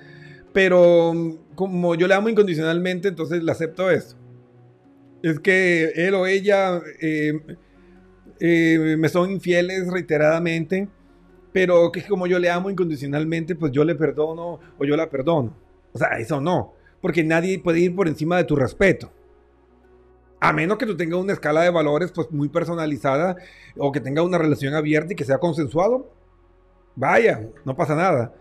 pero 0.53 1.13
como 1.55 1.95
yo 1.95 2.09
le 2.09 2.15
amo 2.15 2.29
incondicionalmente, 2.29 3.09
entonces 3.09 3.43
le 3.43 3.53
acepto 3.53 3.91
eso. 3.91 4.17
Es 5.23 5.39
que 5.41 5.93
él 5.95 6.15
o 6.15 6.27
ella 6.27 6.81
eh, 7.01 7.33
eh, 8.41 8.97
me 8.99 9.09
son 9.09 9.31
infieles 9.31 9.89
reiteradamente, 9.89 10.89
pero 11.53 11.91
que 11.91 12.07
como 12.07 12.27
yo 12.27 12.39
le 12.39 12.51
amo 12.51 12.71
incondicionalmente, 12.71 13.55
pues 13.55 13.73
yo 13.73 13.85
le 13.85 13.95
perdono 13.95 14.61
o 14.79 14.85
yo 14.85 14.97
la 14.97 15.09
perdono. 15.09 15.55
O 15.93 15.99
sea, 15.99 16.19
eso 16.19 16.41
no, 16.41 16.75
porque 17.01 17.25
nadie 17.25 17.59
puede 17.59 17.81
ir 17.81 17.95
por 17.95 18.09
encima 18.09 18.37
de 18.37 18.45
tu 18.45 18.57
respeto. 18.57 19.11
A 20.41 20.53
menos 20.53 20.79
que 20.79 20.87
tú 20.87 20.97
tengas 20.97 21.19
una 21.19 21.33
escala 21.33 21.63
de 21.63 21.71
valores 21.71 22.13
pues 22.13 22.31
muy 22.31 22.49
personalizada 22.49 23.37
o 23.77 23.91
que 23.91 24.01
tenga 24.01 24.23
una 24.23 24.39
relación 24.39 24.75
abierta 24.75 25.13
y 25.13 25.17
que 25.17 25.25
sea 25.25 25.39
consensuado, 25.39 26.11
vaya, 26.95 27.49
no 27.65 27.75
pasa 27.75 27.97
nada. 27.97 28.35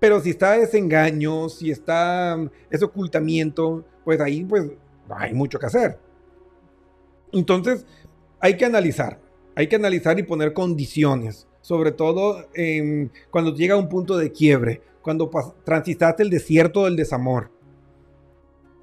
Pero 0.00 0.20
si 0.20 0.30
está 0.30 0.56
ese 0.56 0.78
engaño, 0.78 1.48
si 1.48 1.70
está 1.70 2.38
ese 2.70 2.84
ocultamiento, 2.84 3.84
pues 4.04 4.20
ahí 4.20 4.44
pues 4.44 4.70
hay 5.08 5.34
mucho 5.34 5.58
que 5.58 5.66
hacer. 5.66 5.98
Entonces, 7.32 7.86
hay 8.40 8.56
que 8.56 8.64
analizar, 8.64 9.18
hay 9.54 9.66
que 9.66 9.76
analizar 9.76 10.18
y 10.18 10.22
poner 10.22 10.52
condiciones, 10.52 11.48
sobre 11.64 11.92
todo 11.92 12.46
cuando 13.30 13.54
llega 13.54 13.74
a 13.74 13.78
un 13.78 13.88
punto 13.88 14.18
de 14.18 14.30
quiebre, 14.30 14.82
cuando 15.00 15.30
transitaste 15.64 16.22
el 16.22 16.28
desierto 16.28 16.84
del 16.84 16.94
desamor. 16.94 17.50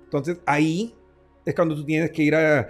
Entonces, 0.06 0.39
ahí 0.48 0.96
es 1.46 1.54
cuando 1.54 1.76
tú 1.76 1.86
tienes 1.86 2.10
que 2.10 2.24
ir 2.24 2.34
a, 2.34 2.67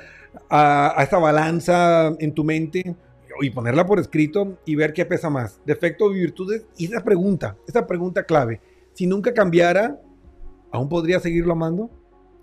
a, 0.50 1.00
a 1.00 1.04
esta 1.04 1.18
balanza 1.18 2.14
en 2.20 2.34
tu 2.34 2.44
mente 2.44 2.94
y 3.40 3.50
ponerla 3.52 3.86
por 3.86 4.00
escrito 4.00 4.58
y 4.66 4.76
ver 4.76 4.92
qué 4.92 5.06
pesa 5.06 5.30
más, 5.30 5.62
defecto 5.66 6.04
o 6.04 6.10
virtudes. 6.10 6.66
Y 6.76 6.88
esa 6.88 7.02
pregunta, 7.06 7.56
esa 7.66 7.88
pregunta 7.88 8.26
clave, 8.26 8.60
si 8.92 9.08
nunca 9.08 9.34
cambiara, 9.34 9.98
¿aún 10.72 10.90
podría 10.90 11.22
seguirlo 11.22 11.54
amando? 11.54 11.90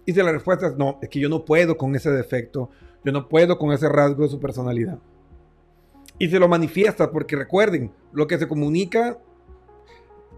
Y 0.06 0.14
si 0.14 0.22
la 0.22 0.32
respuesta 0.32 0.68
es 0.68 0.76
no, 0.78 0.98
es 1.02 1.10
que 1.10 1.20
yo 1.20 1.28
no 1.28 1.44
puedo 1.44 1.76
con 1.76 1.94
ese 1.94 2.10
defecto, 2.10 2.70
yo 3.04 3.12
no 3.12 3.28
puedo 3.28 3.58
con 3.58 3.72
ese 3.72 3.90
rasgo 3.90 4.22
de 4.22 4.30
su 4.30 4.40
personalidad. 4.40 4.98
Y 6.18 6.28
se 6.28 6.38
lo 6.38 6.48
manifiesta, 6.48 7.10
porque 7.10 7.36
recuerden, 7.36 7.92
lo 8.12 8.26
que 8.26 8.38
se 8.38 8.48
comunica 8.48 9.18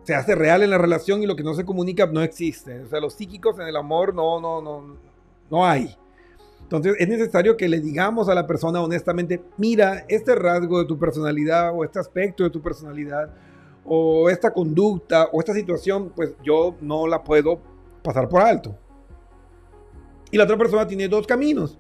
se 0.03 0.15
hace 0.15 0.35
real 0.35 0.63
en 0.63 0.71
la 0.71 0.79
relación 0.79 1.23
y 1.23 1.27
lo 1.27 1.37
que 1.37 1.43
no 1.43 1.55
se 1.55 1.65
comunica 1.65 2.07
no 2.07 2.23
existe. 2.23 2.81
O 2.81 2.89
sea, 2.89 3.01
los 3.01 3.15
psíquicos 3.15 3.59
en 3.59 3.67
el 3.67 3.77
amor 3.77 4.15
no, 4.15 4.41
no, 4.41 4.61
no, 4.61 4.97
no 5.51 5.67
hay. 5.67 5.97
Entonces 6.63 6.95
es 6.99 7.09
necesario 7.09 7.57
que 7.57 7.69
le 7.69 7.81
digamos 7.81 8.29
a 8.29 8.35
la 8.35 8.47
persona 8.47 8.81
honestamente, 8.81 9.43
mira, 9.57 10.05
este 10.09 10.35
rasgo 10.35 10.79
de 10.79 10.85
tu 10.85 10.99
personalidad 10.99 11.73
o 11.75 11.85
este 11.85 11.99
aspecto 11.99 12.45
de 12.45 12.51
tu 12.51 12.63
personalidad 12.63 13.35
o 13.85 14.31
esta 14.31 14.53
conducta 14.53 15.29
o 15.33 15.41
esta 15.41 15.53
situación, 15.53 16.13
pues 16.15 16.35
yo 16.45 16.77
no 16.81 17.07
la 17.07 17.25
puedo 17.25 17.61
pasar 18.03 18.29
por 18.29 18.43
alto. 18.43 18.77
Y 20.31 20.37
la 20.37 20.45
otra 20.45 20.57
persona 20.57 20.87
tiene 20.87 21.09
dos 21.09 21.27
caminos. 21.27 21.77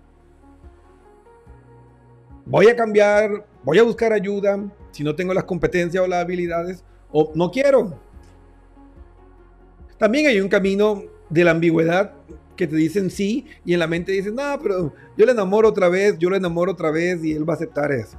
Voy 2.44 2.66
a 2.66 2.74
cambiar, 2.74 3.46
voy 3.62 3.78
a 3.78 3.82
buscar 3.82 4.12
ayuda 4.12 4.58
si 4.90 5.04
no 5.04 5.14
tengo 5.14 5.34
las 5.34 5.44
competencias 5.44 6.02
o 6.02 6.06
las 6.06 6.22
habilidades 6.22 6.84
o 7.10 7.32
no 7.34 7.50
quiero. 7.50 7.98
También 9.98 10.26
hay 10.26 10.40
un 10.40 10.48
camino 10.48 11.02
de 11.28 11.44
la 11.44 11.50
ambigüedad 11.50 12.14
que 12.56 12.66
te 12.66 12.76
dicen 12.76 13.10
sí 13.10 13.46
y 13.64 13.72
en 13.74 13.78
la 13.80 13.86
mente 13.86 14.12
dicen, 14.12 14.34
no, 14.34 14.58
pero 14.62 14.92
yo 15.16 15.26
le 15.26 15.32
enamoro 15.32 15.68
otra 15.68 15.88
vez, 15.88 16.18
yo 16.18 16.30
le 16.30 16.36
enamoro 16.36 16.72
otra 16.72 16.90
vez 16.90 17.24
y 17.24 17.32
él 17.32 17.48
va 17.48 17.54
a 17.54 17.56
aceptar 17.56 17.92
eso. 17.92 18.18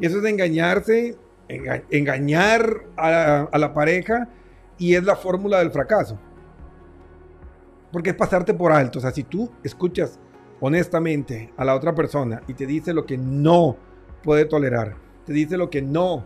Y 0.00 0.06
eso 0.06 0.18
es 0.18 0.24
engañarse, 0.24 1.16
enga 1.48 1.82
engañar 1.90 2.82
a, 2.96 3.48
a 3.50 3.58
la 3.58 3.72
pareja 3.72 4.28
y 4.78 4.94
es 4.94 5.04
la 5.04 5.16
fórmula 5.16 5.58
del 5.58 5.70
fracaso. 5.70 6.18
Porque 7.92 8.10
es 8.10 8.16
pasarte 8.16 8.52
por 8.52 8.72
alto. 8.72 8.98
O 8.98 9.02
sea, 9.02 9.10
si 9.10 9.22
tú 9.22 9.50
escuchas 9.62 10.18
honestamente 10.60 11.52
a 11.56 11.64
la 11.64 11.74
otra 11.74 11.94
persona 11.94 12.42
y 12.46 12.54
te 12.54 12.66
dice 12.66 12.92
lo 12.92 13.06
que 13.06 13.16
no 13.16 13.76
puede 14.26 14.44
tolerar, 14.44 14.96
te 15.24 15.32
dice 15.32 15.56
lo 15.56 15.70
que 15.70 15.80
no 15.80 16.24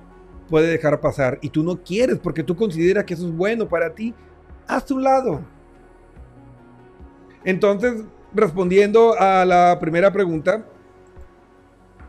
puede 0.48 0.68
dejar 0.68 1.00
pasar 1.00 1.38
y 1.42 1.50
tú 1.50 1.62
no 1.62 1.82
quieres 1.82 2.18
porque 2.18 2.42
tú 2.42 2.56
consideras 2.56 3.04
que 3.04 3.12
eso 3.12 3.26
es 3.26 3.36
bueno 3.36 3.68
para 3.68 3.94
ti, 3.94 4.14
haz 4.66 4.86
tu 4.86 4.98
lado. 4.98 5.42
Entonces, 7.44 8.02
respondiendo 8.34 9.14
a 9.18 9.44
la 9.44 9.78
primera 9.78 10.10
pregunta 10.10 10.64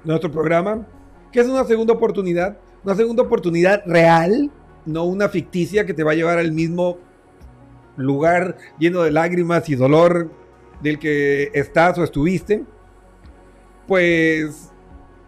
nuestro 0.05 0.31
programa, 0.31 0.87
¿qué 1.29 1.41
es 1.41 1.47
una 1.47 1.65
segunda 1.65 1.93
oportunidad? 1.93 2.57
Una 2.85 2.95
segunda 2.95 3.23
oportunidad 3.23 3.83
real, 3.85 4.49
no 4.85 5.03
una 5.03 5.27
ficticia 5.27 5.85
que 5.85 5.93
te 5.93 6.03
va 6.03 6.11
a 6.11 6.15
llevar 6.15 6.39
al 6.39 6.53
mismo 6.53 6.99
lugar 7.97 8.57
lleno 8.79 9.01
de 9.01 9.11
lágrimas 9.11 9.67
y 9.67 9.75
dolor 9.75 10.31
del 10.81 10.99
que 10.99 11.51
estás 11.53 11.97
o 11.97 12.03
estuviste, 12.05 12.63
pues 13.87 14.70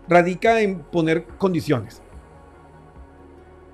radica 0.07 0.61
en 0.61 0.79
poner 0.79 1.25
condiciones. 1.37 2.01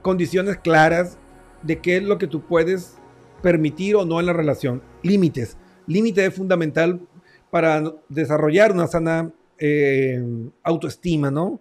Condiciones 0.02 0.58
claras 0.58 1.18
de 1.64 1.80
qué 1.80 1.98
es 1.98 2.04
lo 2.04 2.18
que 2.18 2.28
tú 2.28 2.46
puedes 2.46 2.98
permitir 3.42 3.96
o 3.96 4.06
no 4.06 4.20
en 4.20 4.26
la 4.26 4.34
relación. 4.34 4.82
Límites 5.04 5.58
límite 5.90 6.26
es 6.26 6.34
fundamental 6.34 7.02
para 7.50 7.84
desarrollar 8.08 8.72
una 8.72 8.88
sana 8.88 9.34
eh, 9.58 10.24
autoestima, 10.64 11.32
¿no? 11.32 11.60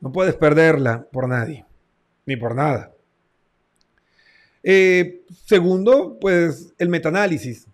No 0.00 0.12
puedes 0.12 0.36
perderla 0.36 1.08
por 1.10 1.26
nadie, 1.26 1.64
ni 2.26 2.36
por 2.36 2.54
nada. 2.54 2.92
Eh, 4.62 5.22
segundo, 5.46 6.18
pues 6.20 6.74
el 6.78 6.90
metaanálisis. 6.90 7.66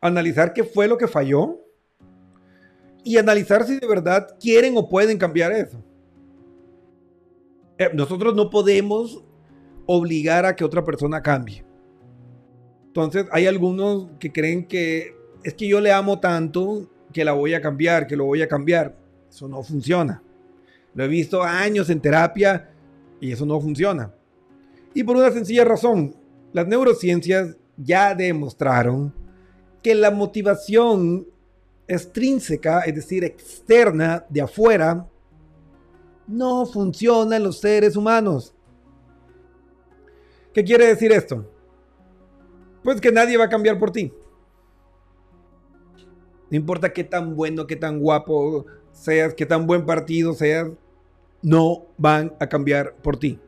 Analizar 0.00 0.52
qué 0.52 0.62
fue 0.62 0.86
lo 0.86 0.96
que 0.96 1.08
falló 1.08 1.60
y 3.04 3.16
analizar 3.16 3.64
si 3.64 3.78
de 3.78 3.86
verdad 3.86 4.36
quieren 4.40 4.76
o 4.76 4.88
pueden 4.88 5.18
cambiar 5.18 5.52
eso. 5.52 5.82
Eh, 7.78 7.90
nosotros 7.94 8.34
no 8.34 8.50
podemos 8.50 9.22
obligar 9.86 10.44
a 10.44 10.54
que 10.54 10.64
otra 10.64 10.84
persona 10.84 11.22
cambie. 11.22 11.64
Entonces 12.88 13.26
hay 13.30 13.46
algunos 13.46 14.08
que 14.18 14.32
creen 14.32 14.66
que 14.66 15.14
es 15.44 15.54
que 15.54 15.68
yo 15.68 15.80
le 15.80 15.92
amo 15.92 16.18
tanto 16.18 16.90
que 17.12 17.24
la 17.24 17.32
voy 17.32 17.54
a 17.54 17.60
cambiar, 17.60 18.06
que 18.06 18.16
lo 18.16 18.24
voy 18.24 18.42
a 18.42 18.48
cambiar. 18.48 18.96
Eso 19.28 19.48
no 19.48 19.62
funciona. 19.62 20.22
Lo 20.94 21.04
he 21.04 21.08
visto 21.08 21.42
años 21.42 21.90
en 21.90 22.00
terapia 22.00 22.70
y 23.20 23.32
eso 23.32 23.46
no 23.46 23.60
funciona. 23.60 24.12
Y 24.94 25.04
por 25.04 25.16
una 25.16 25.30
sencilla 25.30 25.64
razón, 25.64 26.16
las 26.52 26.66
neurociencias 26.66 27.56
ya 27.76 28.14
demostraron 28.14 29.14
que 29.82 29.94
la 29.94 30.10
motivación 30.10 31.26
extrínseca, 31.88 32.82
es 32.82 32.94
decir, 32.94 33.24
externa, 33.24 34.24
de 34.28 34.42
afuera, 34.42 35.08
no 36.26 36.66
funciona 36.66 37.36
en 37.36 37.42
los 37.42 37.58
seres 37.58 37.96
humanos. 37.96 38.54
¿Qué 40.52 40.62
quiere 40.62 40.86
decir 40.86 41.10
esto? 41.10 41.44
pues 42.88 43.02
que 43.02 43.12
nadie 43.12 43.36
va 43.36 43.44
a 43.44 43.48
cambiar 43.50 43.78
por 43.78 43.90
ti. 43.90 44.12
No 46.50 46.56
importa 46.56 46.92
qué 46.92 47.04
tan 47.04 47.36
bueno, 47.36 47.66
qué 47.66 47.76
tan 47.76 48.00
guapo 48.00 48.64
seas, 48.92 49.34
qué 49.34 49.44
tan 49.44 49.66
buen 49.66 49.84
partido 49.84 50.32
seas, 50.32 50.70
no 51.42 51.86
van 51.98 52.34
a 52.40 52.48
cambiar 52.48 52.94
por 53.02 53.18
ti. 53.18 53.38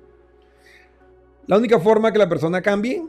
La 1.46 1.56
única 1.56 1.80
forma 1.80 2.12
que 2.12 2.18
la 2.18 2.28
persona 2.28 2.60
cambie 2.60 3.02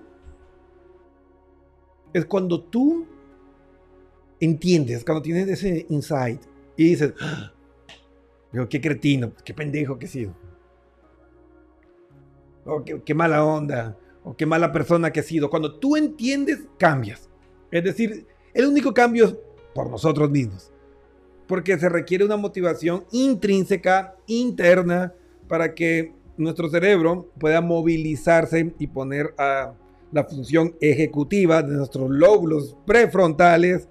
es 2.13 2.26
cuando 2.26 2.63
tú 2.63 3.06
entiendes, 4.42 5.06
cuando 5.06 5.22
tienes 5.22 5.48
ese 5.48 5.86
insight 5.90 6.42
y 6.76 6.90
dices, 6.90 7.14
¡Ah! 7.22 7.54
qué 8.70 8.82
cretino, 8.82 9.32
qué 9.46 9.54
pendejo 9.54 9.98
que 9.98 10.08
he 10.08 10.10
sido. 10.10 10.36
Oh, 12.66 12.84
qué, 12.84 13.02
qué 13.04 13.14
mala 13.14 13.46
onda 13.46 13.98
o 14.24 14.36
qué 14.36 14.46
mala 14.46 14.72
persona 14.72 15.12
que 15.12 15.22
he 15.22 15.24
sido. 15.24 15.50
Cuando 15.50 15.80
tú 15.80 15.96
entiendes, 15.96 16.60
cambias. 16.78 17.30
Es 17.72 17.84
decir, 17.84 18.28
el 18.54 18.66
único 18.66 18.94
cambio 18.94 19.26
es 19.26 19.36
por 19.74 19.90
nosotros 19.90 20.30
mismos. 20.30 20.72
Porque 21.48 21.78
se 21.80 21.90
requiere 21.90 22.26
una 22.26 22.38
motivación 22.38 23.06
intrínseca, 23.12 24.16
interna, 24.28 25.14
para 25.48 25.74
que 25.74 26.14
nuestro 26.38 26.70
cerebro 26.70 27.30
pueda 27.40 27.62
movilizarse 27.62 28.74
y 28.80 28.88
poner 28.88 29.34
a 29.38 29.74
la 30.12 30.24
función 30.26 30.76
ejecutiva 30.82 31.62
de 31.62 31.76
nuestros 31.76 32.10
lóbulos 32.10 32.78
prefrontales 32.86 33.88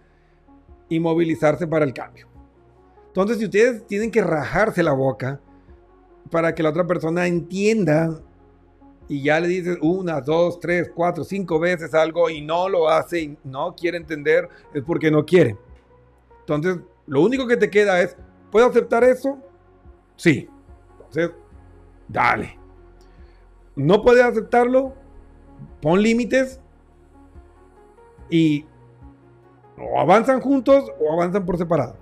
y 0.90 1.00
movilizarse 1.00 1.66
para 1.66 1.87
el 1.87 1.94
cambio. 1.94 2.29
Entonces, 3.07 3.38
si 3.38 3.46
ustedes 3.46 3.87
tienen 3.87 4.11
que 4.11 4.20
rajarse 4.20 4.83
la 4.83 4.92
boca 4.92 5.40
para 6.31 6.55
que 6.55 6.62
la 6.62 6.68
otra 6.68 6.87
persona 6.87 7.26
entienda 7.26 8.20
y 9.09 9.22
ya 9.22 9.40
le 9.40 9.48
dices 9.48 9.79
una, 9.81 10.20
dos, 10.20 10.61
tres, 10.61 10.90
cuatro, 10.94 11.24
cinco 11.24 11.59
veces 11.59 11.94
algo 11.94 12.29
y 12.29 12.42
no 12.42 12.68
lo 12.68 12.88
hace 12.88 13.20
y 13.20 13.38
no 13.42 13.74
quiere 13.74 13.96
entender, 13.96 14.48
es 14.74 14.85
porque 14.85 15.11
no 15.11 15.24
quiere. 15.24 15.57
Entonces, 16.40 16.79
lo 17.07 17.22
único 17.22 17.46
que 17.46 17.57
te 17.57 17.70
queda 17.70 18.00
es, 18.03 18.16
¿puedo 18.50 18.66
aceptar 18.66 19.03
eso? 19.03 19.38
Sí. 20.16 20.48
Entonces, 20.98 21.31
dale. 22.07 22.57
¿No 23.74 24.03
puedes 24.03 24.22
aceptarlo? 24.22 24.94
Pon 25.81 26.03
límites 26.03 26.61
y 28.29 28.64
o 29.81 29.99
avanzan 29.99 30.40
juntos 30.40 30.85
o 31.01 31.12
avanzan 31.12 31.45
por 31.45 31.59
separado. 31.59 31.97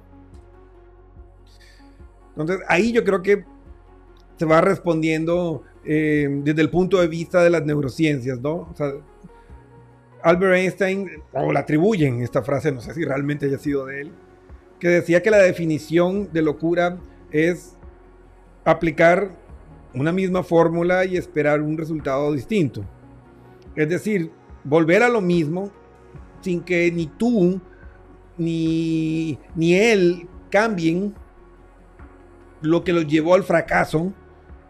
Entonces, 2.31 2.65
ahí 2.69 2.93
yo 2.93 3.05
creo 3.05 3.23
que 3.23 3.45
se 4.37 4.45
va 4.45 4.61
respondiendo 4.61 5.63
eh, 5.85 6.29
desde 6.45 6.63
el 6.63 6.71
punto 6.71 7.01
de 7.01 7.09
vista 7.09 7.43
de 7.43 7.51
las 7.51 7.65
neurociencias, 7.65 8.41
¿no? 8.41 8.69
O 8.71 8.75
sea, 8.75 8.93
Albert 10.23 10.55
Einstein, 10.57 11.09
o 11.33 11.53
la 11.53 11.61
atribuyen 11.61 12.23
esta 12.23 12.43
frase, 12.43 12.73
no 12.73 12.81
sé 12.81 12.95
si 12.95 13.05
realmente 13.05 13.47
haya 13.47 13.59
sido 13.59 13.87
de 13.87 14.03
él, 14.03 14.13
que 14.79 14.89
decía 14.89 15.23
que 15.23 15.31
la 15.31 15.39
definición 15.39 16.33
de 16.33 16.43
locura 16.43 16.99
es 17.31 17.77
aplicar 18.65 19.31
una 19.95 20.13
misma 20.13 20.43
fórmula 20.43 21.05
y 21.05 21.17
esperar 21.17 21.63
un 21.63 21.77
resultado 21.77 22.33
distinto. 22.33 22.85
Es 23.75 23.89
decir, 23.89 24.31
volver 24.65 25.03
a 25.03 25.09
lo 25.09 25.21
mismo 25.21 25.71
sin 26.41 26.61
que 26.61 26.91
ni 26.93 27.07
tú 27.07 27.61
ni, 28.39 29.39
ni 29.55 29.75
él 29.75 30.29
cambien 30.51 31.15
lo 32.61 32.83
que 32.85 32.93
los 32.93 33.07
llevó 33.07 33.35
al 33.35 33.45
fracaso 33.45 34.13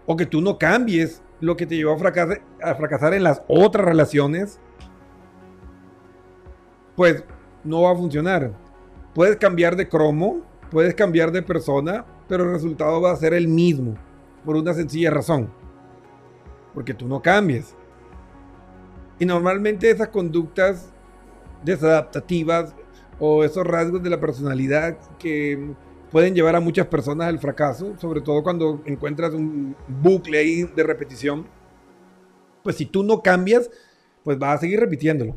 o 0.06 0.16
que 0.16 0.26
tú 0.26 0.40
no 0.40 0.58
cambies 0.58 1.22
lo 1.40 1.56
que 1.56 1.66
te 1.66 1.76
llevó 1.76 1.92
a 1.92 1.98
fracasar, 1.98 2.42
a 2.62 2.74
fracasar 2.74 3.14
en 3.14 3.22
las 3.22 3.42
otras 3.46 3.84
relaciones, 3.84 4.58
pues 6.96 7.24
no 7.62 7.82
va 7.82 7.92
a 7.92 7.96
funcionar. 7.96 8.52
Puedes 9.14 9.36
cambiar 9.36 9.76
de 9.76 9.88
cromo, 9.88 10.42
puedes 10.70 10.94
cambiar 10.94 11.30
de 11.30 11.42
persona, 11.42 12.04
pero 12.28 12.44
el 12.44 12.52
resultado 12.52 13.00
va 13.00 13.12
a 13.12 13.16
ser 13.16 13.34
el 13.34 13.48
mismo, 13.48 13.94
por 14.44 14.56
una 14.56 14.74
sencilla 14.74 15.10
razón. 15.10 15.50
Porque 16.74 16.94
tú 16.94 17.06
no 17.06 17.22
cambies. 17.22 17.74
Y 19.18 19.26
normalmente 19.26 19.90
esas 19.90 20.08
conductas 20.08 20.92
desadaptativas 21.64 22.74
o 23.18 23.44
esos 23.44 23.66
rasgos 23.66 24.02
de 24.02 24.10
la 24.10 24.20
personalidad 24.20 24.98
que 25.18 25.74
pueden 26.10 26.34
llevar 26.34 26.56
a 26.56 26.60
muchas 26.60 26.86
personas 26.86 27.28
al 27.28 27.38
fracaso, 27.38 27.94
sobre 27.98 28.20
todo 28.20 28.42
cuando 28.42 28.82
encuentras 28.86 29.34
un 29.34 29.76
bucle 29.88 30.38
ahí 30.38 30.62
de 30.62 30.82
repetición. 30.82 31.46
Pues 32.62 32.76
si 32.76 32.86
tú 32.86 33.02
no 33.02 33.22
cambias, 33.22 33.70
pues 34.24 34.38
vas 34.38 34.56
a 34.56 34.60
seguir 34.60 34.80
repitiéndolo. 34.80 35.36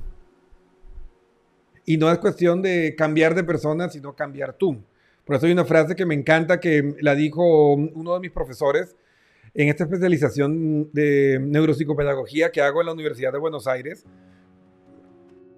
Y 1.86 1.98
no 1.98 2.12
es 2.12 2.20
cuestión 2.20 2.62
de 2.62 2.96
cambiar 2.96 3.36
de 3.36 3.44
persona, 3.44 3.89
sino 3.89 4.15
cambiar 4.15 4.54
tú. 4.54 4.82
Por 5.26 5.36
eso 5.36 5.46
hay 5.46 5.52
una 5.52 5.65
frase 5.65 5.96
que 5.96 6.06
me 6.06 6.15
encanta 6.15 6.60
que 6.60 6.96
la 7.00 7.15
dijo 7.15 7.74
uno 7.74 8.13
de 8.13 8.20
mis 8.20 8.32
profesores 8.32 8.96
en 9.54 9.67
esta 9.67 9.84
especialización 9.84 10.91
de 10.94 11.39
neuropsicopedagogía 11.41 12.52
que 12.52 12.62
hago 12.62 12.82
en 12.82 12.88
la 12.88 12.94
Universidad 12.94 13.34
de 13.34 13.39
Buenos 13.39 13.67
Aires. 13.67 14.06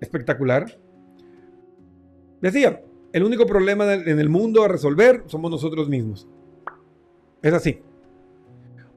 Espectacular. 0.02 0.78
Decía, 2.44 2.82
el 3.14 3.24
único 3.24 3.46
problema 3.46 3.94
en 3.94 4.20
el 4.20 4.28
mundo 4.28 4.64
a 4.64 4.68
resolver 4.68 5.24
somos 5.28 5.50
nosotros 5.50 5.88
mismos. 5.88 6.28
Es 7.42 7.54
así. 7.54 7.80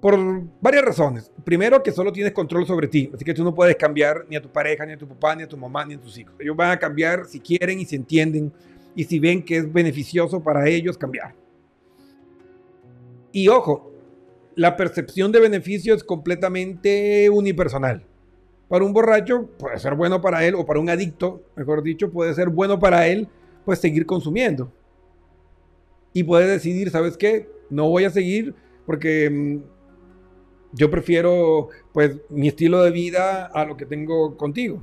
Por 0.01 0.19
varias 0.61 0.85
razones. 0.85 1.31
Primero, 1.45 1.81
que 1.81 1.93
solo 1.93 2.13
tienes 2.13 2.33
control 2.33 2.67
sobre 2.67 2.89
ti. 2.89 3.09
Así 3.15 3.25
que 3.25 3.33
tú 3.33 3.45
no 3.45 3.55
puedes 3.55 3.77
cambiar 3.77 4.27
ni 4.29 4.35
a 4.35 4.43
tu 4.43 4.51
pareja, 4.51 4.85
ni 4.85 4.95
a 4.95 4.99
tu 4.99 5.07
papá, 5.07 5.37
ni 5.37 5.45
a 5.45 5.49
tu 5.49 5.57
mamá, 5.57 5.85
ni 5.85 5.95
a 5.95 6.01
tus 6.01 6.19
hijos. 6.19 6.35
Ellos 6.41 6.57
van 6.57 6.73
a 6.73 6.77
cambiar 6.77 7.25
si 7.27 7.39
quieren 7.39 7.79
y 7.79 7.85
si 7.85 7.95
entienden 7.95 8.53
y 8.97 9.05
si 9.05 9.21
ven 9.21 9.45
que 9.45 9.59
es 9.59 9.73
beneficioso 9.73 10.43
para 10.43 10.69
ellos 10.69 10.99
cambiar. 10.99 11.33
Y 13.31 13.47
ojo, 13.47 13.93
la 14.57 14.77
percepción 14.77 15.31
de 15.31 15.39
beneficio 15.39 15.95
es 15.95 16.03
completamente 16.03 17.31
unipersonal. 17.31 18.03
Para 18.69 18.85
un 18.85 18.93
borracho 18.93 19.47
puede 19.57 19.79
ser 19.79 19.95
bueno 19.95 20.21
para 20.21 20.45
él, 20.45 20.57
o 20.57 20.67
para 20.67 20.81
un 20.81 20.91
adicto, 20.91 21.45
mejor 21.55 21.85
dicho, 21.85 22.11
puede 22.11 22.35
ser 22.35 22.49
bueno 22.49 22.81
para 22.81 23.07
él 23.07 23.29
pues 23.67 23.81
seguir 23.81 24.07
consumiendo. 24.07 24.73
Y 26.15 26.23
puedes 26.23 26.49
decidir, 26.49 26.89
¿sabes 26.91 27.19
qué? 27.19 27.51
No 27.69 27.91
voy 27.91 28.05
a 28.05 28.11
seguir 28.11 28.55
porque 28.87 29.29
mm, 29.29 29.59
yo 30.73 30.91
prefiero 30.91 31.69
pues 31.93 32.17
mi 32.31 32.49
estilo 32.49 32.83
de 32.83 32.93
vida 32.93 33.45
a 33.45 33.67
lo 33.67 33.77
que 33.77 33.85
tengo 33.85 34.39
contigo. 34.39 34.83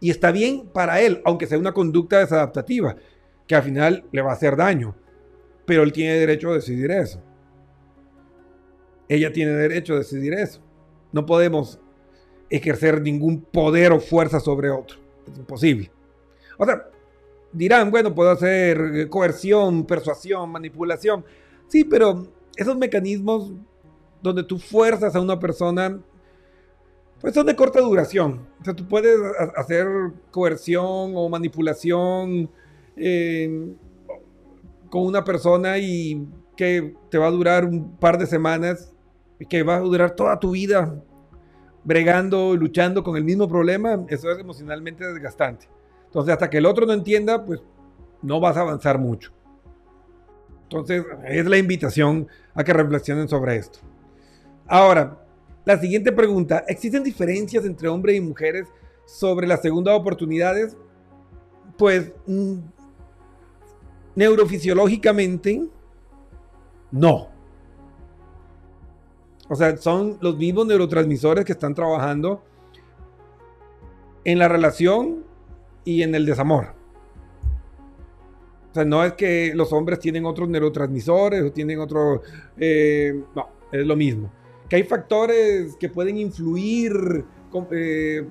Y 0.00 0.10
está 0.10 0.32
bien 0.32 0.68
para 0.72 1.00
él, 1.02 1.20
aunque 1.24 1.46
sea 1.46 1.58
una 1.58 1.74
conducta 1.74 2.18
desadaptativa, 2.18 2.96
que 3.46 3.54
al 3.54 3.62
final 3.62 4.04
le 4.10 4.22
va 4.22 4.30
a 4.30 4.34
hacer 4.34 4.56
daño. 4.56 4.96
Pero 5.66 5.82
él 5.82 5.92
tiene 5.92 6.14
derecho 6.14 6.50
a 6.50 6.54
decidir 6.54 6.90
eso. 6.90 7.22
Ella 9.08 9.30
tiene 9.30 9.52
derecho 9.52 9.94
a 9.94 9.98
decidir 9.98 10.32
eso. 10.32 10.62
No 11.12 11.26
podemos 11.26 11.78
ejercer 12.48 13.02
ningún 13.02 13.42
poder 13.42 13.92
o 13.92 14.00
fuerza 14.00 14.40
sobre 14.40 14.70
otro. 14.70 14.98
Es 15.30 15.36
imposible. 15.36 15.92
O 16.56 16.64
sea, 16.64 16.90
dirán, 17.52 17.90
bueno, 17.90 18.14
puedo 18.14 18.30
hacer 18.30 18.78
eh, 18.94 19.08
coerción, 19.08 19.86
persuasión, 19.86 20.50
manipulación. 20.50 21.24
Sí, 21.68 21.84
pero 21.84 22.26
esos 22.56 22.76
mecanismos 22.76 23.52
donde 24.22 24.42
tú 24.42 24.58
fuerzas 24.58 25.14
a 25.14 25.20
una 25.20 25.38
persona, 25.38 26.00
pues 27.20 27.34
son 27.34 27.46
de 27.46 27.56
corta 27.56 27.80
duración. 27.80 28.46
O 28.60 28.64
sea, 28.64 28.74
tú 28.74 28.86
puedes 28.86 29.18
hacer 29.56 29.86
coerción 30.30 31.12
o 31.14 31.28
manipulación 31.28 32.50
eh, 32.96 33.74
con 34.90 35.06
una 35.06 35.24
persona 35.24 35.78
y 35.78 36.26
que 36.56 36.94
te 37.10 37.18
va 37.18 37.28
a 37.28 37.30
durar 37.30 37.64
un 37.64 37.96
par 37.96 38.18
de 38.18 38.26
semanas 38.26 38.92
y 39.38 39.46
que 39.46 39.62
va 39.62 39.76
a 39.76 39.80
durar 39.80 40.14
toda 40.14 40.38
tu 40.38 40.50
vida 40.50 41.02
bregando, 41.84 42.54
luchando 42.56 43.02
con 43.02 43.16
el 43.16 43.24
mismo 43.24 43.48
problema. 43.48 44.04
Eso 44.08 44.30
es 44.30 44.38
emocionalmente 44.38 45.04
desgastante. 45.06 45.66
Entonces, 46.10 46.32
hasta 46.32 46.50
que 46.50 46.58
el 46.58 46.66
otro 46.66 46.86
no 46.86 46.92
entienda, 46.92 47.44
pues 47.44 47.62
no 48.20 48.40
vas 48.40 48.56
a 48.56 48.62
avanzar 48.62 48.98
mucho. 48.98 49.30
Entonces, 50.64 51.04
es 51.24 51.46
la 51.46 51.56
invitación 51.56 52.26
a 52.52 52.64
que 52.64 52.72
reflexionen 52.72 53.28
sobre 53.28 53.56
esto. 53.56 53.78
Ahora, 54.66 55.24
la 55.64 55.78
siguiente 55.78 56.10
pregunta, 56.10 56.64
¿existen 56.66 57.04
diferencias 57.04 57.64
entre 57.64 57.86
hombres 57.86 58.16
y 58.16 58.20
mujeres 58.20 58.66
sobre 59.06 59.46
las 59.46 59.62
segundas 59.62 59.96
oportunidades? 59.96 60.76
Pues, 61.78 62.12
mm, 62.26 62.58
neurofisiológicamente, 64.16 65.68
no. 66.90 67.28
O 69.48 69.54
sea, 69.54 69.76
son 69.76 70.18
los 70.20 70.36
mismos 70.36 70.66
neurotransmisores 70.66 71.44
que 71.44 71.52
están 71.52 71.74
trabajando 71.74 72.42
en 74.24 74.40
la 74.40 74.48
relación 74.48 75.29
y 75.84 76.02
en 76.02 76.14
el 76.14 76.26
desamor. 76.26 76.74
O 78.70 78.74
sea, 78.74 78.84
no 78.84 79.04
es 79.04 79.14
que 79.14 79.52
los 79.54 79.72
hombres 79.72 79.98
tienen 79.98 80.24
otros 80.24 80.48
neurotransmisores 80.48 81.42
o 81.42 81.52
tienen 81.52 81.80
otro... 81.80 82.22
Eh, 82.56 83.20
no, 83.34 83.48
es 83.72 83.84
lo 83.84 83.96
mismo. 83.96 84.30
Que 84.68 84.76
hay 84.76 84.84
factores 84.84 85.74
que 85.76 85.88
pueden 85.88 86.16
influir 86.18 87.24
eh, 87.72 88.24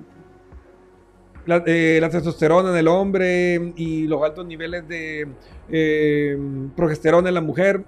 eh, 1.66 1.98
la, 2.00 2.08
testosterona 2.08 2.70
en 2.70 2.76
el 2.76 2.88
hombre 2.88 3.72
y 3.76 4.06
los 4.06 4.22
altos 4.22 4.46
niveles 4.46 4.88
de 4.88 5.28
progesterona 6.74 7.28
en 7.28 7.34
la 7.34 7.42
mujer. 7.42 7.84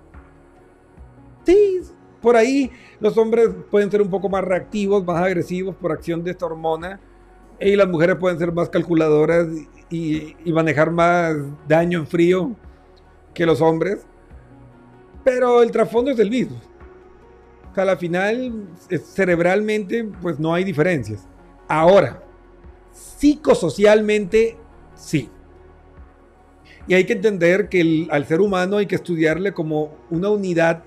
Sí, 1.46 1.80
por 2.20 2.36
ahí 2.36 2.70
los 3.00 3.16
hombres 3.16 3.48
pueden 3.70 3.90
ser 3.90 4.02
un 4.02 4.10
poco 4.10 4.28
más 4.28 4.44
reactivos, 4.44 5.04
más 5.04 5.22
agresivos 5.22 5.74
por 5.74 5.90
acción 5.90 6.22
de 6.22 6.32
esta 6.32 6.44
hormona 6.44 7.00
y 7.62 7.76
las 7.76 7.88
mujeres 7.88 8.16
pueden 8.16 8.38
ser 8.38 8.52
más 8.52 8.68
calculadoras 8.68 9.46
y, 9.90 10.34
manejar 10.46 10.90
más 10.90 11.36
daño 11.68 12.00
en 12.00 12.06
frío 12.06 12.56
que 13.34 13.46
los 13.46 13.60
hombres. 13.60 14.06
Pero 15.24 15.62
el 15.62 15.70
trasfondo 15.70 16.10
es 16.10 16.18
el 16.18 16.30
mismo. 16.30 16.60
O 17.70 17.74
sea, 17.74 17.84
al 17.84 17.96
final, 17.96 18.68
cerebralmente, 19.14 20.04
pues 20.20 20.38
no 20.38 20.52
hay 20.52 20.64
diferencias. 20.64 21.26
Ahora, 21.68 22.22
psicosocialmente, 22.90 24.56
sí. 24.94 25.30
Y 26.86 26.94
hay 26.94 27.04
que 27.04 27.12
entender 27.12 27.68
que 27.68 28.08
al 28.10 28.26
ser 28.26 28.40
humano 28.40 28.78
hay 28.78 28.86
que 28.86 28.96
estudiarle 28.96 29.52
como 29.52 29.94
una 30.10 30.28
unidad 30.30 30.82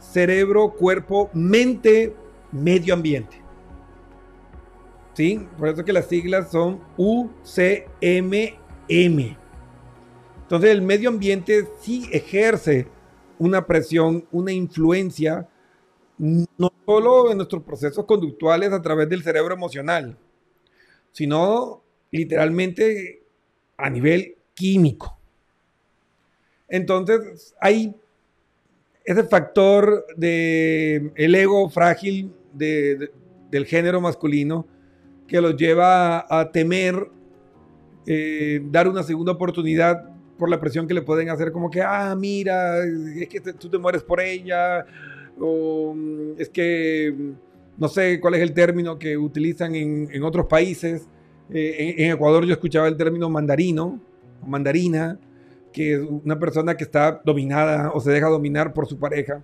cerebro, 0.00 0.72
cuerpo, 0.72 1.30
mente, 1.32 2.14
medio 2.50 2.94
ambiente. 2.94 3.37
¿Sí? 5.18 5.48
Por 5.58 5.68
eso 5.68 5.84
que 5.84 5.92
las 5.92 6.06
siglas 6.06 6.52
son 6.52 6.80
UCMM. 6.96 7.82
Entonces 10.42 10.70
el 10.70 10.80
medio 10.80 11.08
ambiente 11.08 11.66
sí 11.80 12.08
ejerce 12.12 12.86
una 13.36 13.66
presión, 13.66 14.28
una 14.30 14.52
influencia 14.52 15.48
no 16.18 16.72
solo 16.86 17.32
en 17.32 17.36
nuestros 17.36 17.64
procesos 17.64 18.04
conductuales 18.04 18.72
a 18.72 18.80
través 18.80 19.08
del 19.08 19.24
cerebro 19.24 19.52
emocional, 19.54 20.16
sino 21.10 21.82
literalmente 22.12 23.24
a 23.76 23.90
nivel 23.90 24.36
químico. 24.54 25.18
Entonces, 26.68 27.56
hay 27.60 27.92
ese 29.04 29.24
factor 29.24 30.06
de 30.16 31.10
el 31.16 31.34
ego 31.34 31.68
frágil 31.70 32.32
del 32.52 33.66
género 33.66 34.00
masculino 34.00 34.77
que 35.28 35.40
los 35.40 35.56
lleva 35.56 36.26
a, 36.28 36.50
temer 36.50 37.08
eh, 38.06 38.60
dar 38.70 38.88
una 38.88 39.02
segunda 39.02 39.32
oportunidad 39.32 40.08
por 40.38 40.48
la 40.48 40.58
presión 40.58 40.88
que 40.88 40.94
le 40.94 41.02
pueden 41.02 41.28
hacer, 41.28 41.52
como 41.52 41.70
que, 41.70 41.82
ah, 41.82 42.14
mira, 42.16 42.78
es 42.84 43.28
que 43.28 43.40
tú 43.40 43.68
te 43.68 43.76
mueres 43.76 44.02
por 44.02 44.20
ella, 44.20 44.86
o 45.38 45.92
mm, 45.94 46.40
es 46.40 46.48
que 46.48 47.14
mm, 47.16 47.32
no 47.76 47.88
sé 47.88 48.18
cuál 48.20 48.34
es 48.34 48.40
el 48.40 48.54
término 48.54 48.98
que 48.98 49.16
utilizan 49.18 49.74
en, 49.74 50.22
otros 50.22 50.46
países. 50.46 51.06
Eh, 51.50 51.94
en, 51.98 52.12
Ecuador 52.12 52.44
yo 52.44 52.52
escuchaba 52.52 52.88
el 52.88 52.96
término 52.96 53.28
mandarino, 53.28 54.00
mandarina, 54.46 55.18
que 55.72 55.94
es 55.94 56.00
una 56.00 56.38
persona 56.38 56.76
que 56.76 56.84
está 56.84 57.20
dominada 57.24 57.92
o 57.92 58.00
se 58.00 58.10
deja 58.10 58.28
dominar 58.28 58.72
por 58.72 58.86
su 58.86 58.98
pareja. 58.98 59.42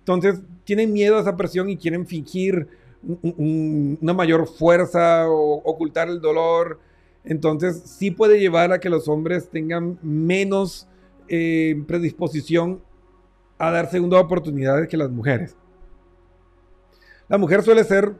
Entonces 0.00 0.40
tienen 0.64 0.92
miedo 0.92 1.16
a 1.16 1.20
esa 1.20 1.36
presión 1.36 1.70
y 1.70 1.76
quieren 1.76 2.06
fingir 2.06 2.66
una 3.02 4.12
mayor 4.12 4.46
fuerza 4.46 5.28
o 5.28 5.62
ocultar 5.64 6.08
el 6.08 6.20
dolor. 6.20 6.78
Entonces 7.24 7.82
sí 7.84 8.10
puede 8.10 8.40
llevar 8.40 8.72
a 8.72 8.80
que 8.80 8.90
los 8.90 9.08
hombres 9.08 9.48
tengan 9.48 9.98
menos 10.02 10.88
eh, 11.28 11.82
predisposición 11.86 12.80
a 13.58 13.70
dar 13.70 13.90
segunda 13.90 14.18
oportunidades 14.18 14.88
que 14.88 14.96
las 14.96 15.10
mujeres. 15.10 15.56
La 17.28 17.38
mujer 17.38 17.62
suele 17.62 17.84
ser 17.84 18.12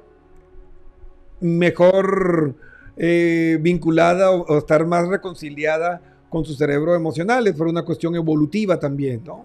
mejor 1.40 2.54
eh, 2.96 3.58
vinculada 3.60 4.30
o, 4.30 4.58
estar 4.58 4.86
más 4.86 5.08
reconciliada 5.08 6.00
con 6.28 6.44
su 6.44 6.54
cerebro 6.54 6.94
emocional, 6.94 7.46
es 7.46 7.54
por 7.54 7.66
una 7.66 7.84
cuestión 7.84 8.14
evolutiva 8.14 8.78
también, 8.78 9.22
¿no? 9.24 9.44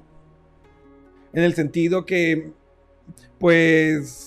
En 1.33 1.43
el 1.43 1.53
sentido 1.53 2.05
que, 2.05 2.51
pues, 3.39 4.26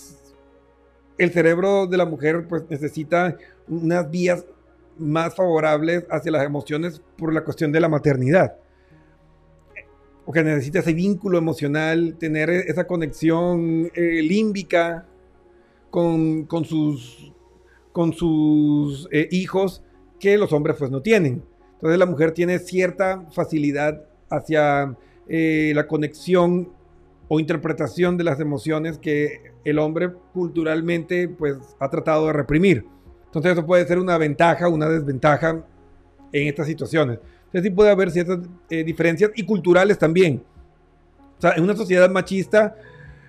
el 1.21 1.31
cerebro 1.33 1.87
de 1.87 1.97
la 1.97 2.07
mujer 2.07 2.47
pues, 2.49 2.65
necesita 2.69 3.37
unas 3.69 4.11
vías 4.11 4.45
más 4.99 5.35
favorables 5.35 6.05
hacia 6.11 6.33
las 6.33 6.45
emociones 6.45 7.01
por 7.17 7.33
la 7.33 7.45
cuestión 7.45 7.73
de 7.73 7.81
la 7.81 7.89
maternidad 7.89 8.57
que 10.33 10.43
necesita 10.43 10.81
ese 10.81 10.93
vínculo 10.93 11.39
emocional, 11.39 12.17
tener 12.19 12.51
esa 12.51 12.87
conexión 12.87 13.91
eh, 13.95 14.23
límbica 14.23 15.07
con, 15.91 16.47
sus, 16.65 17.33
con 17.93 18.13
sus 18.13 19.09
eh, 19.11 19.29
hijos 19.33 19.83
que 20.19 20.39
los 20.39 20.53
hombres 20.53 20.77
pues 20.79 20.91
no 20.91 21.03
tienen. 21.03 21.43
Entonces 21.75 21.99
la 21.99 22.07
mujer 22.07 22.33
tiene 22.33 22.59
cierta 22.59 23.27
facilidad 23.33 24.05
hacia 24.29 24.97
eh, 25.29 25.73
la 25.75 25.87
conexión 25.87 26.73
o 27.33 27.39
interpretación 27.39 28.17
de 28.17 28.25
las 28.25 28.41
emociones 28.41 28.99
que 28.99 29.53
el 29.65 29.79
hombre 29.79 30.13
culturalmente 30.35 31.29
pues 31.29 31.59
ha 31.79 31.89
tratado 31.89 32.27
de 32.27 32.33
reprimir. 32.33 32.85
Entonces 33.27 33.53
eso 33.53 33.65
puede 33.65 33.87
ser 33.87 34.01
una 34.01 34.19
ventaja, 34.19 34.69
una 34.69 34.89
desventaja 34.89 35.65
en 36.33 36.49
estas 36.49 36.67
situaciones. 36.67 37.21
Entonces 37.45 37.63
sí 37.63 37.71
puede 37.71 37.91
haber 37.91 38.11
ciertas 38.11 38.41
eh, 38.69 38.83
diferencias 38.83 39.31
y 39.37 39.45
culturales 39.45 39.97
también. 39.97 40.43
O 41.39 41.41
sea, 41.41 41.53
en 41.53 41.63
una 41.63 41.77
sociedad 41.77 42.11
machista 42.11 42.75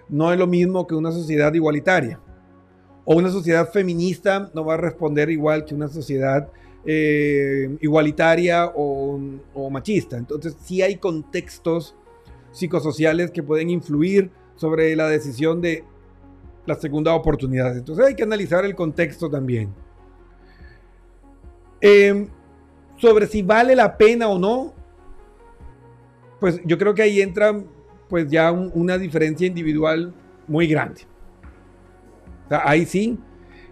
no 0.10 0.34
es 0.34 0.40
lo 0.40 0.48
mismo 0.48 0.88
que 0.88 0.96
una 0.96 1.12
sociedad 1.12 1.54
igualitaria. 1.54 2.20
O 3.06 3.18
una 3.18 3.30
sociedad 3.30 3.70
feminista 3.70 4.50
no 4.56 4.66
va 4.66 4.74
a 4.74 4.78
responder 4.78 5.30
igual 5.30 5.64
que 5.64 5.76
una 5.76 5.88
sociedad 5.88 6.50
eh, 6.88 7.78
igualitaria 7.82 8.66
o, 8.66 9.20
o, 9.54 9.70
machista. 9.70 10.18
Entonces 10.18 10.58
sí 10.64 10.82
hay 10.82 10.96
contextos 10.96 11.96
psicosociales 12.52 13.32
que 13.32 13.44
pueden 13.44 13.70
influir 13.70 14.32
sobre 14.56 14.96
la 14.96 15.08
decisión 15.08 15.62
de 15.62 15.84
la 16.66 16.76
segunda 16.76 17.14
oportunidad. 17.14 17.76
Entonces 17.78 18.06
hay 18.06 18.16
que 18.16 18.24
analizar 18.24 18.66
el 18.66 18.76
contexto 18.76 19.30
también. 19.30 19.74
Eh, 21.82 22.28
sobre 22.98 23.26
si 23.26 23.42
vale 23.42 23.76
la 23.76 23.98
pena 23.98 24.28
o 24.28 24.38
no, 24.38 24.74
pues 26.40 26.62
yo 26.66 26.78
creo 26.78 26.94
que 26.94 27.02
ahí 27.02 27.22
entra 27.22 27.60
pues 28.08 28.30
ya 28.30 28.52
una 28.52 28.98
diferencia 28.98 29.48
individual 29.48 30.14
muy 30.48 30.68
grande. 30.68 31.02
ahí 32.50 32.86
sí 32.86 33.18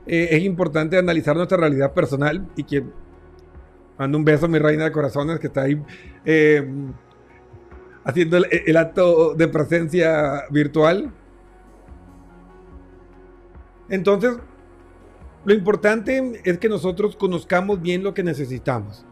eh, 0.08 0.30
es 0.32 0.44
importante 0.44 0.98
analizar 0.98 1.36
nuestra 1.36 1.58
realidad 1.58 1.94
personal 1.94 2.48
y 2.56 2.64
que 2.64 2.84
mando 3.98 4.18
un 4.18 4.24
beso 4.24 4.46
a 4.46 4.50
mi 4.50 4.58
reina 4.58 4.86
de 4.86 4.92
corazones 4.92 5.40
que 5.40 5.48
está 5.48 5.64
ahí 5.64 5.80
eh, 6.24 6.66
haciendo 8.04 8.38
el, 8.38 8.78
acto 8.78 9.34
de 9.36 9.48
presencia 9.48 10.44
virtual. 10.50 11.12
Entonces, 13.90 14.38
lo 15.46 15.54
importante 15.54 16.42
es 16.44 16.58
que 16.58 16.70
nosotros 16.70 17.16
conozcamos 17.16 17.82
bien 17.82 18.04
lo 18.04 18.14
que 18.14 18.24
necesitamos. 18.24 19.06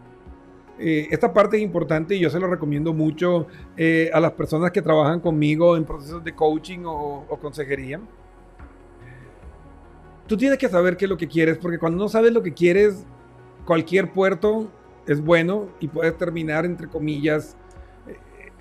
Eh, 0.80 1.08
esta 1.10 1.34
parte 1.34 1.58
es 1.58 1.64
importante 1.64 2.16
y 2.16 2.20
yo 2.20 2.30
se 2.30 2.40
lo 2.40 2.48
recomiendo 2.48 2.94
mucho 2.94 3.48
eh, 3.76 4.12
a 4.14 4.20
las 4.20 4.34
personas 4.34 4.70
que 4.72 4.82
trabajan 4.82 5.20
conmigo 5.20 5.76
en 5.76 5.86
procesos 5.86 6.24
de 6.24 6.36
coaching 6.36 6.80
o, 6.86 7.26
consejería. 7.42 8.00
Tú 10.28 10.38
tienes 10.38 10.58
que 10.60 10.70
saber 10.70 10.98
qué 10.98 11.06
es 11.06 11.10
lo 11.10 11.18
que 11.18 11.28
quieres, 11.28 11.58
porque 11.58 11.80
cuando 11.80 11.98
no 11.98 12.10
sabes 12.10 12.32
lo 12.32 12.44
que 12.44 12.54
quieres, 12.54 13.06
cualquier 13.66 14.12
puerto 14.12 14.70
es 15.08 15.22
bueno 15.22 15.70
y 15.80 15.88
puedes 15.88 16.18
terminar, 16.18 16.66
entre 16.66 16.88
comillas, 16.88 17.56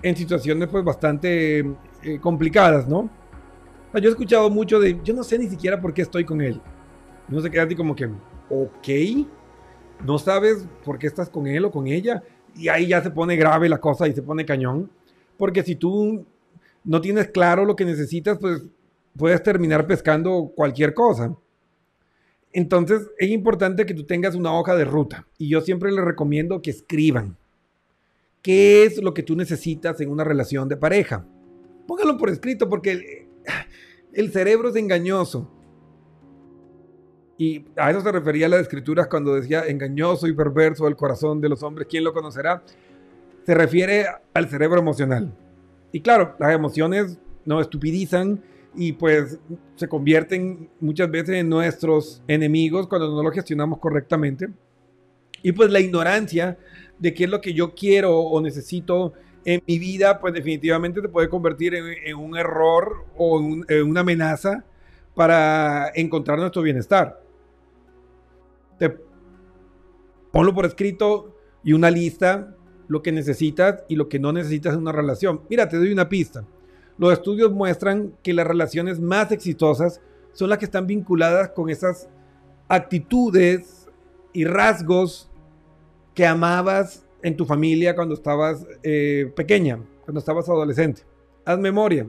en 0.01 0.15
situaciones 0.15 0.67
pues 0.69 0.83
bastante 0.83 1.65
complicadas, 2.21 2.87
¿no? 2.87 3.09
yo 3.93 4.09
he 4.09 4.11
escuchado 4.11 4.49
mucho 4.49 4.79
de, 4.79 4.99
yo 5.03 5.13
no 5.13 5.23
sé 5.23 5.39
ni 5.39 5.47
siquiera 5.47 5.81
por 5.81 5.93
qué 5.93 6.03
estoy 6.03 6.23
con 6.23 6.41
él. 6.41 6.61
No 7.27 7.41
se 7.41 7.49
queda 7.49 7.63
así 7.63 7.75
como 7.75 7.95
que, 7.95 8.05
ok, 8.49 9.27
no 10.05 10.19
sabes 10.19 10.67
por 10.85 10.99
qué 10.99 11.07
estás 11.07 11.29
con 11.29 11.47
él 11.47 11.65
o 11.65 11.71
con 11.71 11.87
ella, 11.87 12.21
y 12.55 12.69
ahí 12.69 12.87
ya 12.87 13.01
se 13.01 13.11
pone 13.11 13.35
grave 13.35 13.69
la 13.69 13.79
cosa 13.79 14.07
y 14.07 14.13
se 14.13 14.21
pone 14.21 14.45
cañón. 14.45 14.89
Porque 15.37 15.63
si 15.63 15.75
tú 15.75 16.25
no 16.83 17.01
tienes 17.01 17.29
claro 17.29 17.65
lo 17.65 17.75
que 17.75 17.85
necesitas, 17.85 18.37
pues 18.39 18.63
puedes 19.15 19.41
terminar 19.43 19.85
pescando 19.85 20.51
cualquier 20.55 20.93
cosa. 20.93 21.35
Entonces 22.53 23.07
es 23.17 23.29
importante 23.29 23.85
que 23.85 23.93
tú 23.93 24.03
tengas 24.05 24.35
una 24.35 24.53
hoja 24.53 24.75
de 24.75 24.85
ruta. 24.85 25.27
Y 25.37 25.49
yo 25.49 25.61
siempre 25.61 25.91
les 25.91 26.03
recomiendo 26.03 26.61
que 26.61 26.71
escriban. 26.71 27.37
¿Qué 28.47 28.85
es 28.85 29.03
lo 29.03 29.13
que 29.13 29.23
tú 29.23 29.35
necesitas 29.35 29.99
en 29.99 30.09
una 30.09 30.23
relación 30.23 30.69
de 30.69 30.77
pareja? 30.77 31.25
Póngalo 31.85 32.17
por 32.17 32.29
escrito 32.29 32.69
porque 32.69 32.91
el, 32.93 33.03
el 34.13 34.31
cerebro 34.31 34.69
es 34.69 34.77
engañoso. 34.77 35.51
Y 37.37 37.65
a 37.75 37.91
eso 37.91 37.99
se 37.99 38.09
refería 38.09 38.47
las 38.47 38.61
escrituras 38.61 39.07
cuando 39.07 39.35
decía 39.35 39.65
engañoso 39.67 40.27
y 40.27 40.33
perverso 40.33 40.87
el 40.87 40.95
corazón 40.95 41.41
de 41.41 41.49
los 41.49 41.61
hombres, 41.61 41.89
¿quién 41.89 42.05
lo 42.05 42.13
conocerá? 42.13 42.63
Se 43.45 43.53
refiere 43.53 44.05
al 44.33 44.47
cerebro 44.47 44.79
emocional. 44.79 45.29
Y 45.91 45.99
claro, 45.99 46.37
las 46.39 46.53
emociones 46.53 47.19
nos 47.43 47.63
estupidizan 47.63 48.41
y 48.73 48.93
pues 48.93 49.39
se 49.75 49.89
convierten 49.89 50.69
muchas 50.79 51.11
veces 51.11 51.35
en 51.35 51.49
nuestros 51.49 52.23
enemigos 52.29 52.87
cuando 52.87 53.13
no 53.13 53.21
lo 53.21 53.31
gestionamos 53.31 53.79
correctamente. 53.79 54.47
Y 55.43 55.51
pues 55.51 55.69
la 55.69 55.81
ignorancia 55.81 56.57
de 56.99 57.13
qué 57.13 57.25
es 57.25 57.29
lo 57.29 57.41
que 57.41 57.53
yo 57.53 57.73
quiero 57.75 58.17
o 58.17 58.41
necesito 58.41 59.13
en 59.45 59.61
mi 59.65 59.79
vida, 59.79 60.19
pues 60.19 60.33
definitivamente 60.33 61.01
te 61.01 61.09
puede 61.09 61.29
convertir 61.29 61.73
en, 61.75 62.15
un 62.15 62.37
error 62.37 63.05
o 63.15 63.39
en 63.67 63.87
una 63.87 64.01
amenaza 64.01 64.65
para 65.15 65.91
encontrar 65.95 66.37
nuestro 66.37 66.61
bienestar 66.61 67.27
te 68.77 68.97
ponlo 70.31 70.53
por 70.53 70.65
escrito 70.65 71.35
y 71.63 71.73
una 71.73 71.89
lista, 71.89 72.55
lo 72.87 73.01
que 73.01 73.11
necesitas 73.11 73.83
y 73.87 73.95
lo 73.95 74.07
que 74.07 74.19
no 74.19 74.31
necesitas 74.31 74.73
en 74.73 74.79
una 74.79 74.91
relación. 74.91 75.41
Mira, 75.49 75.67
te 75.67 75.77
doy 75.77 75.91
una 75.91 76.07
pista. 76.07 76.45
Los 76.97 77.13
estudios 77.13 77.51
muestran 77.51 78.13
que 78.23 78.33
las 78.33 78.47
relaciones 78.47 78.99
más 78.99 79.31
exitosas 79.31 80.01
son 80.33 80.49
las 80.49 80.59
que 80.59 80.65
están 80.65 80.87
vinculadas 80.87 81.49
con 81.49 81.69
esas 81.69 82.07
actitudes 82.67 83.87
y 84.33 84.45
rasgos 84.45 85.26
que 86.17 86.25
amabas 86.25 87.05
en 87.21 87.37
tu 87.37 87.45
familia 87.45 87.95
cuando 87.95 88.15
estabas 88.15 88.65
eh, 88.81 89.31
pequeña, 89.35 89.79
cuando 90.03 90.17
estabas 90.17 90.49
adolescente. 90.49 91.03
Haz 91.45 91.59
memoria. 91.59 92.07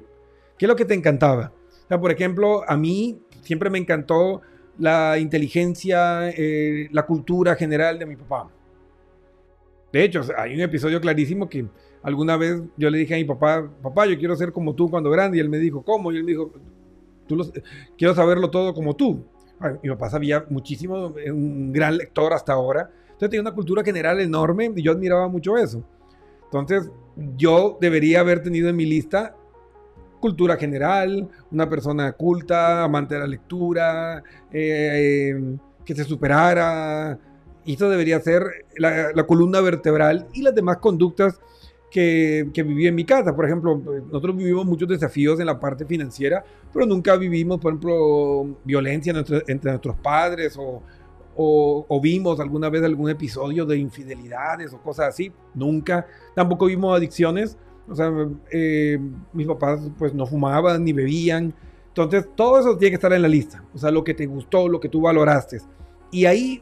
¿Qué 0.56 0.64
es 0.64 0.68
lo 0.68 0.74
que 0.74 0.86
te 0.86 0.94
encantaba? 0.94 1.52
por 1.88 2.11
ejemplo, 2.11 2.64
a 2.66 2.74
mí 2.74 3.20
siempre 3.42 3.68
me 3.68 3.76
encantó 3.76 4.40
la 4.78 5.18
inteligencia, 5.18 6.30
eh, 6.30 6.88
la 6.90 7.04
cultura 7.04 7.54
general 7.54 7.98
de 7.98 8.06
mi 8.06 8.16
papá. 8.16 8.50
De 9.92 10.04
hecho, 10.04 10.22
hay 10.38 10.54
un 10.54 10.61
episodio 10.62 11.02
clarísimo 11.02 11.46
que 11.46 11.66
alguna 12.02 12.38
vez 12.38 12.62
yo 12.78 12.88
le 12.88 12.96
dije 12.96 13.14
a 13.14 13.18
mi 13.18 13.24
papá, 13.24 13.70
papá, 13.82 14.06
yo 14.06 14.18
quiero 14.18 14.36
ser 14.36 14.52
como 14.52 14.74
tú 14.74 14.90
cuando 14.90 15.11
grande, 15.11 15.36
y 15.36 15.40
él 15.40 15.50
me 15.50 15.59
dijo, 15.59 15.82
¿cómo? 15.82 16.12
Y 16.12 16.16
él 16.16 16.24
me 16.24 16.32
dijo, 16.32 16.50
Tú 17.26 17.36
los, 17.36 17.52
quiero 17.98 18.14
saberlo 18.14 18.50
todo 18.50 18.72
como 18.72 18.96
tú. 18.96 19.22
mi 19.82 19.90
papá 19.90 20.09
sabía 20.09 20.46
muchísimo, 20.48 21.14
un 21.26 21.72
gran 21.74 21.98
lector 21.98 22.32
hasta 22.32 22.54
ahora. 22.54 22.90
Entonces 23.19 23.31
tenía 23.31 23.41
una 23.41 23.55
cultura 23.55 23.83
general 23.83 24.21
enorme 24.21 24.73
y 24.77 24.83
yo 24.83 24.93
admiraba 24.93 25.27
mucho 25.27 25.57
eso. 25.57 25.83
Entonces 26.45 26.89
yo 27.37 27.77
debería 27.81 28.21
haber 28.21 28.45
tenido 28.45 28.69
en 28.69 28.77
mi 28.77 28.87
lista 28.87 29.35
cultura 30.21 30.57
general, 30.57 31.29
una 31.51 31.69
persona 31.69 32.12
culta, 32.12 32.85
amante 32.85 33.14
de 33.14 33.21
la 33.21 33.27
lectura, 33.27 34.23
eh, 34.53 35.57
que 35.85 35.95
se 35.95 36.05
superara. 36.05 37.19
Y 37.64 37.75
eso 37.75 37.89
debería 37.91 38.21
ser 38.21 38.43
la, 38.77 39.12
la 39.12 39.27
columna 39.27 39.61
vertebral 39.61 40.27
y 40.33 40.43
las 40.43 40.55
demás 40.55 40.79
conductas 40.79 41.41
que, 41.91 42.51
que, 42.53 42.62
viví 42.62 42.87
en 42.87 42.95
mi 42.95 43.05
casa. 43.05 43.35
Por 43.35 43.45
ejemplo, 43.45 43.81
nosotros 44.07 44.37
vivimos 44.37 44.64
muchos 44.64 44.89
desafíos 44.89 45.41
en 45.41 45.47
la 45.47 45.59
parte 45.59 45.85
financiera, 45.85 46.45
pero 46.73 46.87
nunca 46.87 47.16
vivimos, 47.16 47.59
por 47.59 47.73
ejemplo, 47.73 48.59
violencia 48.64 49.12
entre, 49.12 49.71
nuestros 49.71 49.97
padres 49.97 50.57
o, 50.59 50.83
o, 51.41 52.01
vimos 52.03 52.41
alguna 52.41 52.68
vez 52.68 52.82
algún 52.82 53.09
episodio 53.11 53.64
de 53.64 53.78
infidelidades 53.78 54.72
o 54.72 54.82
cosas 54.82 55.09
así. 55.09 55.32
Nunca. 55.55 56.07
Tampoco 56.34 56.66
vimos 56.66 56.97
adicciones. 56.97 57.57
O 57.89 57.95
sea, 57.95 58.12
eh, 58.51 58.99
mis 59.32 59.47
papás 59.47 59.80
pues 59.97 60.12
no 60.14 60.26
fumaban 60.26 60.84
ni 60.84 60.93
bebían. 60.93 61.55
Entonces, 61.89 62.28
todo 62.34 62.59
eso 62.59 62.76
tiene 62.76 62.91
que 62.91 62.97
estar 62.97 63.12
en 63.12 63.22
la 63.22 63.28
lista. 63.28 63.64
O 63.72 63.78
sea, 63.78 63.91
lo 63.91 64.03
que 64.03 64.14
te 64.14 64.26
gustó, 64.26 64.68
lo 64.68 64.80
que 64.80 64.89
tú 64.89 65.01
valoraste. 65.03 65.61
Y 66.11 66.24
ahí 66.24 66.61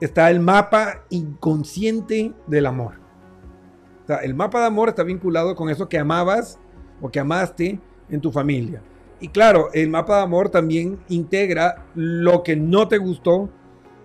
está 0.00 0.30
el 0.30 0.40
mapa 0.40 1.04
inconsciente 1.10 2.32
del 2.46 2.66
amor 2.66 3.02
el 4.22 4.34
mapa 4.34 4.60
de 4.60 4.66
amor 4.66 4.88
está 4.88 5.02
vinculado 5.02 5.54
con 5.54 5.70
eso 5.70 5.88
que 5.88 5.98
amabas 5.98 6.58
o 7.00 7.10
que 7.10 7.20
amaste 7.20 7.80
en 8.10 8.20
tu 8.20 8.30
familia. 8.30 8.82
Y 9.20 9.28
claro, 9.28 9.70
el 9.72 9.88
mapa 9.88 10.16
de 10.16 10.22
amor 10.22 10.50
también 10.50 10.98
integra 11.08 11.86
lo 11.94 12.42
que 12.42 12.56
no 12.56 12.88
te 12.88 12.98
gustó 12.98 13.48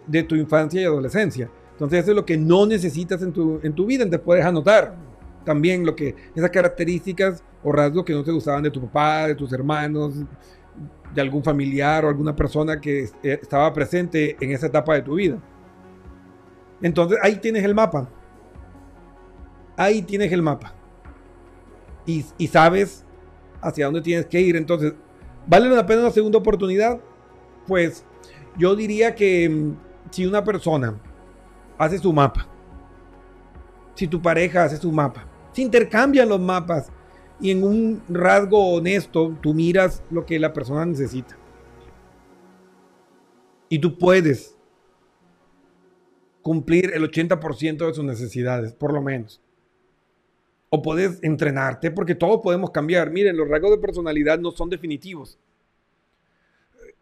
de 0.07 0.23
tu 0.23 0.35
infancia 0.35 0.81
y 0.81 0.85
adolescencia. 0.85 1.49
Entonces 1.73 1.99
eso 2.01 2.11
es 2.11 2.15
lo 2.15 2.25
que 2.25 2.37
no 2.37 2.65
necesitas 2.65 3.21
en 3.21 3.31
tu, 3.31 3.59
en 3.61 3.73
tu 3.73 3.85
vida. 3.85 4.09
Te 4.09 4.17
puedes 4.17 4.43
anotar 4.45 4.95
también 5.45 5.85
lo 5.85 5.95
que, 5.95 6.15
esas 6.35 6.49
características 6.49 7.43
o 7.63 7.71
rasgos 7.71 8.03
que 8.03 8.13
no 8.13 8.23
te 8.23 8.31
gustaban 8.31 8.63
de 8.63 8.71
tu 8.71 8.81
papá, 8.81 9.27
de 9.27 9.35
tus 9.35 9.53
hermanos, 9.53 10.15
de 11.13 11.21
algún 11.21 11.43
familiar 11.43 12.05
o 12.05 12.09
alguna 12.09 12.35
persona 12.35 12.81
que 12.81 13.03
eh, 13.03 13.39
estaba 13.41 13.71
presente 13.73 14.35
en 14.39 14.51
esa 14.51 14.67
etapa 14.67 14.95
de 14.95 15.01
tu 15.01 15.15
vida. 15.15 15.37
Entonces 16.81 17.17
ahí 17.21 17.35
tienes 17.35 17.63
el 17.63 17.75
mapa 17.75 18.09
ahí 19.77 20.01
tienes 20.01 20.31
el 20.33 20.41
mapa. 20.41 20.73
Y, 22.05 22.23
sabes 22.47 23.05
hacia 23.61 23.85
dónde 23.85 24.01
tienes 24.01 24.25
que 24.25 24.41
ir. 24.41 24.55
Entonces, 24.55 24.93
¿vale 25.45 25.69
la 25.69 25.85
pena 25.85 26.01
una 26.01 26.11
segunda 26.11 26.37
oportunidad? 26.37 26.99
Pues 27.67 28.05
yo 28.57 28.75
diría 28.75 29.13
que 29.13 29.49
mm, 29.49 29.75
si 30.11 30.25
una 30.25 30.43
persona 30.43 30.99
hace 31.77 31.97
su 31.97 32.11
mapa, 32.13 32.47
si 33.95 34.07
tu 34.07 34.21
pareja 34.21 34.63
hace 34.63 34.77
su 34.77 34.91
mapa, 34.91 35.27
se 35.51 35.61
intercambian 35.61 36.29
los 36.29 36.39
mapas 36.39 36.91
y 37.39 37.51
en 37.51 37.63
un 37.63 38.03
rasgo 38.09 38.75
honesto 38.75 39.37
tú 39.41 39.53
miras 39.53 40.03
lo 40.09 40.25
que 40.25 40.39
la 40.39 40.53
persona 40.53 40.85
necesita. 40.85 41.37
Y 43.69 43.79
tú 43.79 43.97
puedes 43.97 44.57
cumplir 46.41 46.91
el 46.93 47.03
80% 47.03 47.85
de 47.85 47.93
sus 47.93 48.03
necesidades, 48.05 48.73
por 48.73 48.93
lo 48.93 49.01
menos 49.01 49.41
o 50.69 50.81
puedes 50.81 51.23
entrenarte 51.23 51.91
porque 51.91 52.15
todos 52.15 52.41
podemos 52.41 52.71
cambiar. 52.71 53.11
Miren, 53.11 53.37
los 53.37 53.47
rasgos 53.47 53.71
de 53.71 53.77
personalidad 53.77 54.39
no 54.39 54.51
son 54.51 54.69
definitivos. 54.69 55.39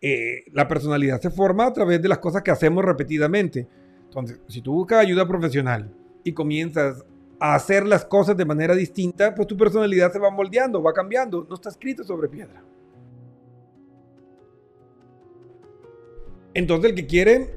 Eh, 0.02 0.44
la 0.52 0.68
personalidad 0.68 1.22
se 1.22 1.30
forma 1.30 1.66
a 1.66 1.74
través 1.74 2.02
de 2.02 2.08
las 2.08 2.20
cosas 2.20 2.42
que 2.42 2.52
hacemos 2.52 2.84
repetidamente. 2.84 3.68
Entonces, 4.04 4.40
si 4.48 4.62
tú 4.62 4.74
buscas 4.74 5.00
ayuda 5.00 5.28
profesional 5.28 5.92
y 6.24 6.34
comienzas 6.34 7.04
a 7.40 7.56
hacer 7.56 7.86
las 7.86 8.06
cosas 8.06 8.38
de 8.38 8.46
manera 8.46 8.76
distinta, 8.76 9.34
pues 9.36 9.48
tu 9.48 9.58
personalidad 9.58 10.12
se 10.12 10.20
va 10.20 10.30
moldeando, 10.30 10.82
va 10.82 10.94
cambiando, 10.94 11.46
no 11.50 11.56
está 11.56 11.70
escrito 11.70 12.04
sobre 12.04 12.30
piedra. 12.30 12.64
Entonces 16.54 16.92
el 16.92 16.96
que 16.96 17.06
quiere 17.06 17.56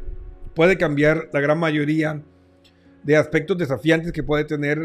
puede 0.55 0.76
cambiar 0.76 1.28
la 1.32 1.41
gran 1.41 1.59
mayoría 1.59 2.20
de 3.05 3.16
aspectos 3.16 3.57
desafiantes 3.57 4.12
que 4.12 4.24
puede 4.24 4.45
tener 4.45 4.78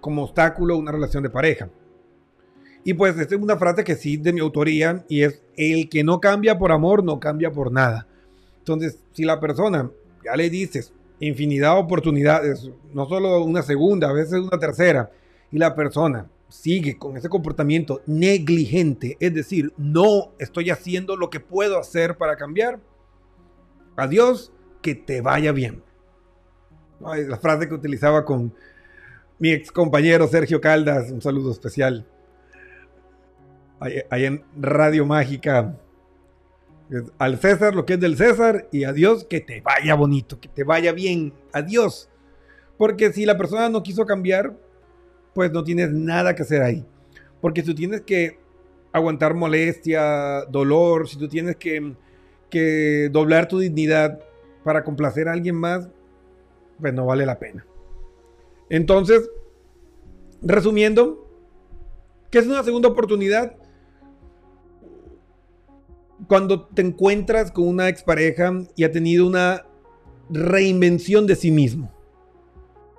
como 0.00 0.22
obstáculo 0.22 0.76
una 0.76 0.90
relación 0.90 1.22
de 1.22 1.30
pareja. 1.30 1.68
Y 2.84 2.94
pues 2.94 3.18
esta 3.18 3.34
es 3.34 3.40
una 3.40 3.56
frase 3.56 3.84
que 3.84 3.96
sí 3.96 4.16
de 4.16 4.32
mi 4.32 4.40
autoría 4.40 5.04
y 5.08 5.22
es 5.22 5.42
el 5.56 5.88
que 5.88 6.04
no 6.04 6.20
cambia 6.20 6.58
por 6.58 6.72
amor 6.72 7.04
no 7.04 7.20
cambia 7.20 7.50
por 7.50 7.72
nada. 7.72 8.06
Entonces, 8.58 8.98
si 9.12 9.24
la 9.24 9.40
persona 9.40 9.90
ya 10.24 10.36
le 10.36 10.48
dices 10.48 10.92
infinidad 11.20 11.74
de 11.74 11.80
oportunidades, 11.80 12.70
no 12.92 13.08
solo 13.08 13.42
una 13.42 13.62
segunda, 13.62 14.08
a 14.08 14.12
veces 14.12 14.34
una 14.34 14.58
tercera, 14.58 15.10
y 15.50 15.58
la 15.58 15.74
persona 15.74 16.30
sigue 16.48 16.96
con 16.96 17.16
ese 17.16 17.28
comportamiento 17.28 18.02
negligente, 18.06 19.16
es 19.18 19.34
decir, 19.34 19.72
no 19.76 20.32
estoy 20.38 20.70
haciendo 20.70 21.16
lo 21.16 21.28
que 21.28 21.40
puedo 21.40 21.78
hacer 21.78 22.16
para 22.16 22.36
cambiar, 22.36 22.78
adiós, 23.96 24.52
que 24.80 24.94
te 24.94 25.20
vaya 25.20 25.50
bien. 25.50 25.82
La 27.00 27.38
frase 27.38 27.68
que 27.68 27.74
utilizaba 27.74 28.24
con, 28.24 28.52
mi 29.38 29.52
ex 29.52 29.70
compañero 29.70 30.26
Sergio 30.26 30.60
Caldas, 30.60 31.10
un 31.10 31.22
saludo 31.22 31.52
especial. 31.52 32.04
Ahí, 33.80 34.24
en 34.24 34.44
Radio 34.56 35.06
Mágica. 35.06 35.78
Al 37.18 37.38
César 37.38 37.74
lo 37.74 37.84
que 37.84 37.94
es 37.94 38.00
del 38.00 38.16
César 38.16 38.66
y 38.72 38.84
adiós, 38.84 39.24
que 39.24 39.40
te 39.40 39.60
vaya 39.60 39.94
bonito, 39.94 40.40
que 40.40 40.48
te 40.48 40.64
vaya 40.64 40.92
bien. 40.92 41.32
Adiós. 41.52 42.08
Porque 42.76 43.12
si 43.12 43.26
la 43.26 43.36
persona 43.36 43.68
no 43.68 43.82
quiso 43.82 44.06
cambiar, 44.06 44.56
pues 45.34 45.52
no 45.52 45.62
tienes 45.64 45.92
nada 45.92 46.34
que 46.34 46.42
hacer 46.42 46.62
ahí. 46.62 46.86
Porque 47.40 47.62
tú 47.62 47.74
tienes 47.74 48.00
que 48.02 48.38
aguantar 48.92 49.34
molestia, 49.34 50.44
dolor, 50.46 51.08
si 51.08 51.18
tú 51.18 51.28
tienes 51.28 51.56
que, 51.56 51.94
que 52.50 53.08
doblar 53.12 53.48
tu 53.48 53.58
dignidad 53.58 54.20
para 54.64 54.82
complacer 54.82 55.28
a 55.28 55.32
alguien 55.32 55.56
más, 55.56 55.88
pues 56.80 56.94
no 56.94 57.06
vale 57.06 57.26
la 57.26 57.38
pena. 57.38 57.66
Entonces, 58.70 59.28
resumiendo, 60.42 61.26
¿qué 62.30 62.38
es 62.38 62.46
una 62.46 62.62
segunda 62.62 62.88
oportunidad? 62.88 63.56
Cuando 66.26 66.66
te 66.66 66.82
encuentras 66.82 67.52
con 67.52 67.68
una 67.68 67.88
expareja 67.88 68.52
y 68.76 68.84
ha 68.84 68.90
tenido 68.90 69.26
una 69.26 69.64
reinvención 70.30 71.26
de 71.26 71.36
sí 71.36 71.50
mismo. 71.50 71.92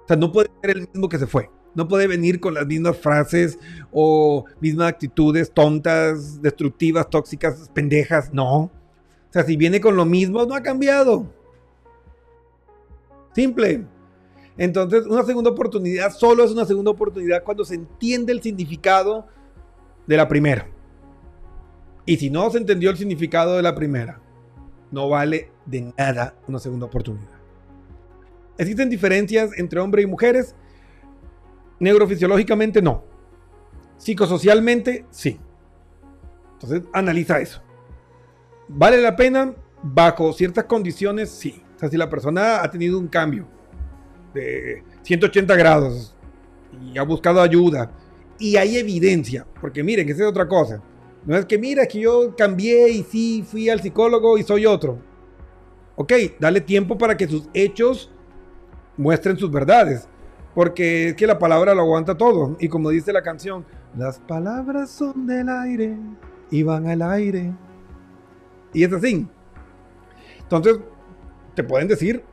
O 0.03 0.07
sea, 0.07 0.17
no 0.17 0.31
puede 0.31 0.49
ser 0.61 0.71
el 0.71 0.87
mismo 0.87 1.09
que 1.09 1.19
se 1.19 1.27
fue. 1.27 1.49
No 1.75 1.87
puede 1.87 2.07
venir 2.07 2.39
con 2.39 2.55
las 2.55 2.65
mismas 2.65 2.97
frases 2.97 3.59
o 3.91 4.45
mismas 4.59 4.89
actitudes 4.89 5.51
tontas, 5.51 6.41
destructivas, 6.41 7.09
tóxicas, 7.09 7.69
pendejas. 7.73 8.33
No. 8.33 8.55
O 8.63 8.71
sea, 9.31 9.43
si 9.43 9.55
viene 9.55 9.79
con 9.79 9.95
lo 9.95 10.05
mismo, 10.05 10.45
no 10.45 10.55
ha 10.55 10.63
cambiado. 10.63 11.31
Simple. 13.33 13.85
Entonces, 14.57 15.05
una 15.05 15.23
segunda 15.23 15.51
oportunidad 15.51 16.11
solo 16.11 16.43
es 16.43 16.51
una 16.51 16.65
segunda 16.65 16.91
oportunidad 16.91 17.43
cuando 17.43 17.63
se 17.63 17.75
entiende 17.75 18.33
el 18.33 18.41
significado 18.41 19.27
de 20.07 20.17
la 20.17 20.27
primera. 20.27 20.67
Y 22.09 22.17
si 22.17 22.31
no 22.31 22.49
se 22.49 22.57
entendió 22.57 22.89
el 22.89 22.97
significado 22.97 23.55
de 23.55 23.61
la 23.61 23.75
primera, 23.75 24.19
no 24.89 25.09
vale 25.09 25.51
de 25.67 25.93
nada 25.95 26.33
una 26.47 26.57
segunda 26.57 26.87
oportunidad. 26.87 27.37
¿Existen 28.57 28.89
diferencias 28.89 29.51
entre 29.59 29.79
hombres 29.79 30.05
y 30.05 30.07
mujeres? 30.07 30.55
Neurofisiológicamente 31.79 32.81
no. 32.81 33.03
Psicosocialmente 33.97 35.05
sí. 35.11 35.39
Entonces 36.53 36.81
analiza 36.93 37.41
eso. 37.41 37.61
¿Vale 38.67 38.99
la 39.03 39.15
pena? 39.15 39.53
Bajo 39.83 40.33
ciertas 40.33 40.63
condiciones 40.63 41.29
sí. 41.29 41.61
O 41.75 41.79
sea, 41.79 41.89
si 41.89 41.97
la 41.97 42.09
persona 42.09 42.63
ha 42.63 42.71
tenido 42.71 42.97
un 42.97 43.07
cambio 43.07 43.47
de 44.33 44.83
180 45.03 45.55
grados 45.55 46.15
y 46.91 46.97
ha 46.97 47.03
buscado 47.03 47.39
ayuda 47.39 47.91
y 48.39 48.55
hay 48.55 48.77
evidencia, 48.77 49.45
porque 49.61 49.83
miren, 49.83 50.09
esa 50.09 50.23
es 50.23 50.27
otra 50.27 50.47
cosa. 50.47 50.81
No 51.25 51.35
es 51.35 51.45
que 51.45 51.57
mira 51.57 51.85
que 51.85 51.99
yo 51.99 52.35
cambié 52.35 52.89
y 52.89 53.03
sí 53.03 53.43
fui 53.45 53.69
al 53.69 53.81
psicólogo 53.81 54.37
y 54.37 54.43
soy 54.43 54.65
otro. 54.65 54.99
Ok, 55.95 56.13
dale 56.39 56.61
tiempo 56.61 56.97
para 56.97 57.17
que 57.17 57.27
sus 57.27 57.49
hechos 57.53 58.11
muestren 58.97 59.37
sus 59.37 59.51
verdades. 59.51 60.07
Porque 60.55 61.09
es 61.09 61.15
que 61.15 61.27
la 61.27 61.37
palabra 61.37 61.75
lo 61.75 61.81
aguanta 61.81 62.17
todo. 62.17 62.55
Y 62.59 62.67
como 62.69 62.89
dice 62.89 63.13
la 63.13 63.21
canción, 63.21 63.65
las 63.97 64.19
palabras 64.19 64.89
son 64.89 65.27
del 65.27 65.49
aire 65.49 65.97
y 66.49 66.63
van 66.63 66.87
al 66.87 67.01
aire. 67.01 67.53
Y 68.73 68.83
es 68.83 68.93
así. 68.93 69.27
Entonces, 70.41 70.79
te 71.53 71.63
pueden 71.63 71.87
decir 71.87 72.23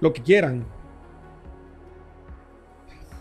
lo 0.00 0.12
que 0.12 0.22
quieran. 0.22 0.64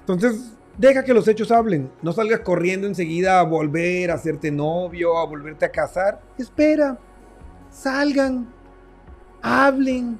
Entonces, 0.01 0.56
Deja 0.77 1.03
que 1.03 1.13
los 1.13 1.27
hechos 1.27 1.51
hablen. 1.51 1.91
No 2.01 2.13
salgas 2.13 2.41
corriendo 2.41 2.87
enseguida 2.87 3.39
a 3.39 3.43
volver 3.43 4.11
a 4.11 4.15
hacerte 4.15 4.51
novio, 4.51 5.17
a 5.17 5.25
volverte 5.25 5.65
a 5.65 5.71
casar. 5.71 6.21
Espera. 6.37 6.99
Salgan. 7.71 8.47
Hablen. 9.41 10.19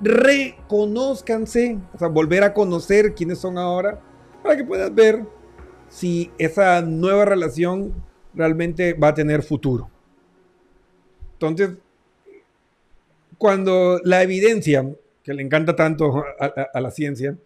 Reconózcanse. 0.00 1.78
O 1.94 1.98
sea, 1.98 2.08
volver 2.08 2.42
a 2.42 2.52
conocer 2.52 3.14
quiénes 3.14 3.38
son 3.38 3.56
ahora. 3.56 4.00
Para 4.42 4.56
que 4.56 4.64
puedas 4.64 4.92
ver 4.94 5.24
si 5.88 6.32
esa 6.38 6.82
nueva 6.82 7.24
relación 7.24 7.94
realmente 8.34 8.94
va 8.94 9.08
a 9.08 9.14
tener 9.14 9.42
futuro. 9.42 9.90
Entonces, 11.34 11.70
cuando 13.38 14.00
la 14.02 14.22
evidencia, 14.22 14.84
que 15.22 15.32
le 15.32 15.42
encanta 15.42 15.76
tanto 15.76 16.24
a, 16.40 16.80
la 16.80 16.90
ciencia, 16.90 17.38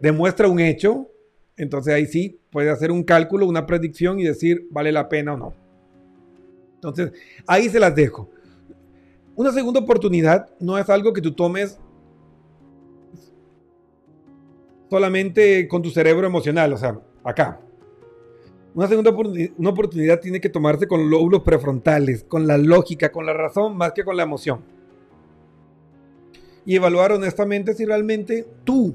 demuestra 0.00 0.48
un 0.48 0.60
hecho, 0.60 1.08
entonces 1.56 1.92
ahí 1.92 2.06
sí 2.06 2.40
puede 2.50 2.70
hacer 2.70 2.90
un 2.90 3.02
cálculo, 3.02 3.46
una 3.46 3.66
predicción 3.66 4.18
y 4.20 4.24
decir 4.24 4.66
vale 4.70 4.92
la 4.92 5.08
pena 5.08 5.34
o 5.34 5.36
no. 5.36 5.54
Entonces, 6.74 7.12
ahí 7.46 7.68
se 7.68 7.80
las 7.80 7.94
dejo. 7.94 8.30
Una 9.34 9.52
segunda 9.52 9.80
oportunidad 9.80 10.48
no 10.60 10.78
es 10.78 10.88
algo 10.88 11.12
que 11.12 11.20
tú 11.20 11.32
tomes 11.32 11.78
solamente 14.88 15.68
con 15.68 15.82
tu 15.82 15.90
cerebro 15.90 16.26
emocional, 16.26 16.72
o 16.72 16.76
sea, 16.76 16.98
acá. 17.24 17.60
Una 18.74 18.86
segunda 18.86 19.10
una 19.56 19.70
oportunidad 19.70 20.20
tiene 20.20 20.40
que 20.40 20.48
tomarse 20.48 20.86
con 20.86 21.10
lóbulos 21.10 21.42
prefrontales, 21.42 22.24
con 22.24 22.46
la 22.46 22.56
lógica, 22.56 23.10
con 23.10 23.26
la 23.26 23.32
razón, 23.32 23.76
más 23.76 23.92
que 23.92 24.04
con 24.04 24.16
la 24.16 24.22
emoción. 24.22 24.60
Y 26.64 26.76
evaluar 26.76 27.12
honestamente 27.12 27.74
si 27.74 27.84
realmente 27.84 28.46
tú 28.64 28.94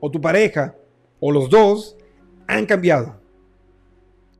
o 0.00 0.10
tu 0.10 0.20
pareja 0.20 0.74
o 1.20 1.30
los 1.30 1.48
dos 1.50 1.96
han 2.46 2.66
cambiado. 2.66 3.20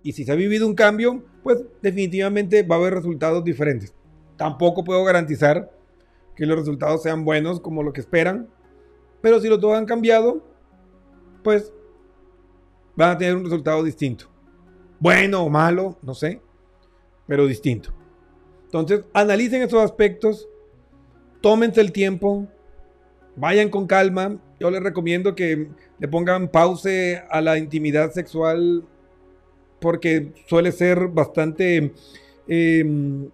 Y 0.03 0.13
si 0.13 0.25
se 0.25 0.33
ha 0.33 0.35
vivido 0.35 0.67
un 0.67 0.75
cambio, 0.75 1.23
pues 1.43 1.63
definitivamente 1.83 2.63
va 2.63 2.77
a 2.77 2.79
haber 2.79 2.95
resultados 2.95 3.45
diferentes. 3.45 3.95
Tampoco 4.37 4.83
puedo 4.83 5.05
garantizar 5.05 5.71
que 6.35 6.47
los 6.47 6.59
resultados 6.59 7.03
sean 7.03 7.25
buenos 7.25 7.61
como 7.61 7.83
lo 7.83 7.93
que 7.93 8.01
esperan, 8.01 8.49
pero 9.21 9.41
si 9.41 9.49
los 9.49 9.61
dos 9.61 9.77
han 9.77 9.85
cambiado, 9.85 10.43
pues 11.45 11.73
van 12.97 13.11
a 13.11 13.19
tener 13.19 13.37
un 13.37 13.45
resultado 13.45 13.83
distinto. 13.83 14.27
Bueno 14.99 15.43
o 15.43 15.51
malo, 15.51 15.99
no 16.03 16.15
sé, 16.15 16.41
pero 17.27 17.47
distinto. 17.47 17.93
Entonces, 18.65 19.05
analicen 19.13 19.63
esos 19.63 19.83
aspectos, 19.83 20.49
tómense 21.41 21.81
el 21.81 21.93
tiempo, 21.93 22.47
vayan 23.37 23.69
con 23.69 23.87
calma. 23.87 24.39
Yo 24.61 24.71
les 24.71 24.83
recomiendo 24.83 25.35
que 25.35 25.69
le 25.99 26.09
pongan 26.09 26.49
pause 26.49 27.23
a 27.31 27.41
la 27.41 27.57
intimidad 27.57 28.13
sexual 28.13 28.85
porque 29.81 30.35
suele 30.47 30.71
ser 30.71 31.09
bastante 31.09 31.95
em, 32.47 33.31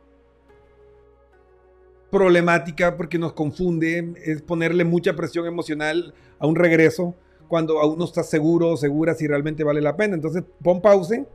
problemática 2.12 2.96
porque 2.96 3.18
nos 3.18 3.32
confunde, 3.32 4.14
es 4.24 4.40
ponerle 4.40 4.84
mucha 4.84 5.16
presión 5.16 5.46
emocional 5.46 6.14
a 6.38 6.46
un 6.46 6.54
regreso 6.54 7.16
cuando 7.48 7.80
aún 7.80 7.98
no 7.98 8.04
estás 8.04 8.30
seguro 8.30 8.70
o 8.70 8.76
segura 8.76 9.14
si 9.14 9.26
realmente 9.26 9.64
vale 9.64 9.80
la 9.80 9.96
pena. 9.96 10.14
Entonces 10.14 10.44
pon 10.62 10.80
pause 10.80 11.26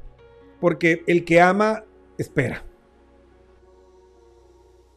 porque 0.62 1.04
el 1.06 1.26
que 1.26 1.42
ama 1.42 1.84
espera. 2.18 2.64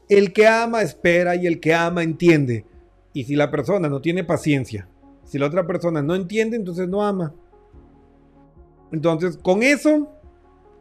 El 0.09 0.33
que 0.33 0.47
ama 0.47 0.83
espera 0.83 1.35
y 1.35 1.49
el 1.49 1.59
que 1.59 1.75
ama 1.75 2.05
entiende. 2.05 2.65
Y 3.15 3.25
si 3.25 3.37
la 3.37 3.51
persona 3.51 3.89
no 3.89 4.03
tiene 4.03 4.25
paciencia, 4.25 4.87
si 5.25 5.39
la 5.39 5.47
otra 5.47 5.67
persona 5.67 6.03
no 6.03 6.15
entiende, 6.15 6.57
entonces 6.57 6.89
no 6.89 7.03
ama. 7.03 7.33
Entonces, 8.93 9.39
con 9.39 9.63
eso, 9.63 10.13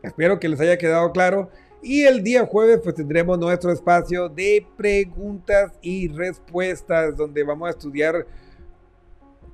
espero 0.01 0.39
que 0.39 0.49
les 0.49 0.59
haya 0.59 0.77
quedado 0.77 1.11
claro. 1.11 1.49
Y 1.81 2.03
el 2.03 2.23
día 2.23 2.45
jueves, 2.45 2.79
pues 2.83 2.95
tendremos 2.95 3.37
nuestro 3.37 3.71
espacio 3.71 4.29
de 4.29 4.65
preguntas 4.75 5.73
y 5.81 6.07
respuestas, 6.09 7.15
donde 7.15 7.43
vamos 7.43 7.67
a 7.67 7.71
estudiar 7.71 8.25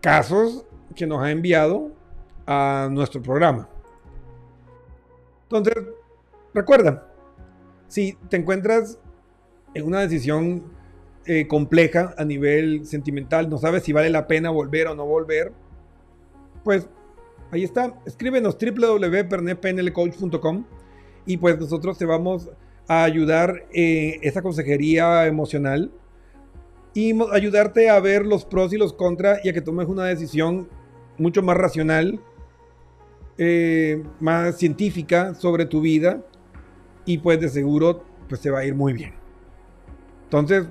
casos 0.02 0.66
que 0.96 1.06
nos 1.06 1.22
ha 1.22 1.32
enviado 1.32 1.92
a 2.48 2.88
nuestro 2.90 3.22
programa. 3.22 3.70
Entonces, 5.44 5.76
recuerda, 6.54 7.08
si 7.88 8.18
te 8.30 8.38
encuentras 8.38 8.98
en 9.74 9.86
una 9.86 10.00
decisión 10.00 10.79
eh, 11.32 11.48
compleja 11.48 12.16
a 12.18 12.26
nivel 12.26 12.88
sentimental, 12.88 13.52
no 13.52 13.60
sabes 13.60 13.84
si 13.84 13.94
vale 13.94 14.10
la 14.10 14.26
pena 14.26 14.50
volver 14.50 14.88
o 14.88 14.96
no 14.96 15.06
volver, 15.06 15.52
pues 16.64 16.90
ahí 17.52 17.64
está. 17.64 17.94
Escríbenos 18.04 18.58
www.pernetpnlcoach.com 18.58 20.66
y 21.28 21.38
pues 21.38 21.60
nosotros 21.60 22.00
te 22.00 22.06
vamos 22.06 22.50
a 22.88 23.04
ayudar 23.04 23.68
en 23.72 24.20
esa 24.24 24.42
consejería 24.42 25.28
emocional 25.28 25.92
y 26.96 27.14
ayudarte 27.32 27.92
a 27.92 28.00
ver 28.00 28.26
los 28.26 28.44
pros 28.44 28.74
y 28.74 28.80
los 28.80 28.94
contras 28.94 29.46
y 29.46 29.50
a 29.50 29.54
que 29.54 29.62
tomes 29.62 29.88
una 29.88 30.06
decisión 30.06 30.68
mucho 31.20 31.44
más 31.44 31.58
racional, 31.58 32.20
eh, 33.38 34.02
más 34.20 34.58
científica 34.58 35.36
sobre 35.36 35.68
tu 35.68 35.82
vida 35.82 36.26
y 37.06 37.20
pues 37.20 37.40
de 37.40 37.50
seguro 37.50 38.04
pues 38.28 38.42
te 38.42 38.50
va 38.50 38.62
a 38.62 38.66
ir 38.66 38.74
muy 38.74 38.94
bien. 38.94 39.14
Entonces, 40.24 40.66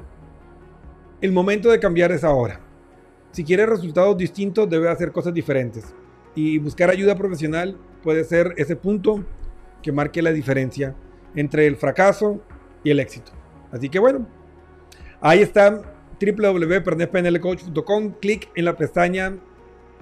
el 1.21 1.33
momento 1.33 1.71
de 1.71 1.81
cambiar 1.81 2.13
es 2.13 2.25
ahora. 2.25 2.61
Si 3.33 3.45
quieres 3.45 3.69
resultados 3.69 4.17
distintos, 4.17 4.69
debes 4.69 4.91
hacer 4.91 5.13
cosas 5.13 5.35
diferentes. 5.35 5.95
Y 6.35 6.59
buscar 6.59 6.91
ayuda 6.91 7.17
profesional 7.17 7.77
puede 8.03 8.25
ser 8.25 8.55
ese 8.57 8.77
punto 8.77 9.25
que 9.83 9.93
marque 9.93 10.23
la 10.23 10.33
diferencia 10.33 10.95
entre 11.35 11.67
el 11.67 11.77
fracaso 11.77 12.41
y 12.85 12.91
el 12.91 13.01
éxito. 13.01 13.33
Así 13.71 13.89
que 13.89 13.99
bueno, 13.99 14.27
ahí 15.21 15.41
está 15.41 15.83
www.pernespnlcoach.com. 16.21 18.15
Clic 18.21 18.51
en 18.55 18.65
la 18.65 18.77
pestaña 18.77 19.39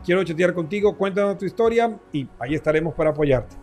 Quiero 0.06 0.22
chatear 0.22 0.54
contigo, 0.54 0.96
cuéntanos 0.96 1.36
tu 1.36 1.46
historia 1.46 1.98
y 2.12 2.28
ahí 2.38 2.54
estaremos 2.54 2.94
para 2.94 3.10
apoyarte. 3.10 3.56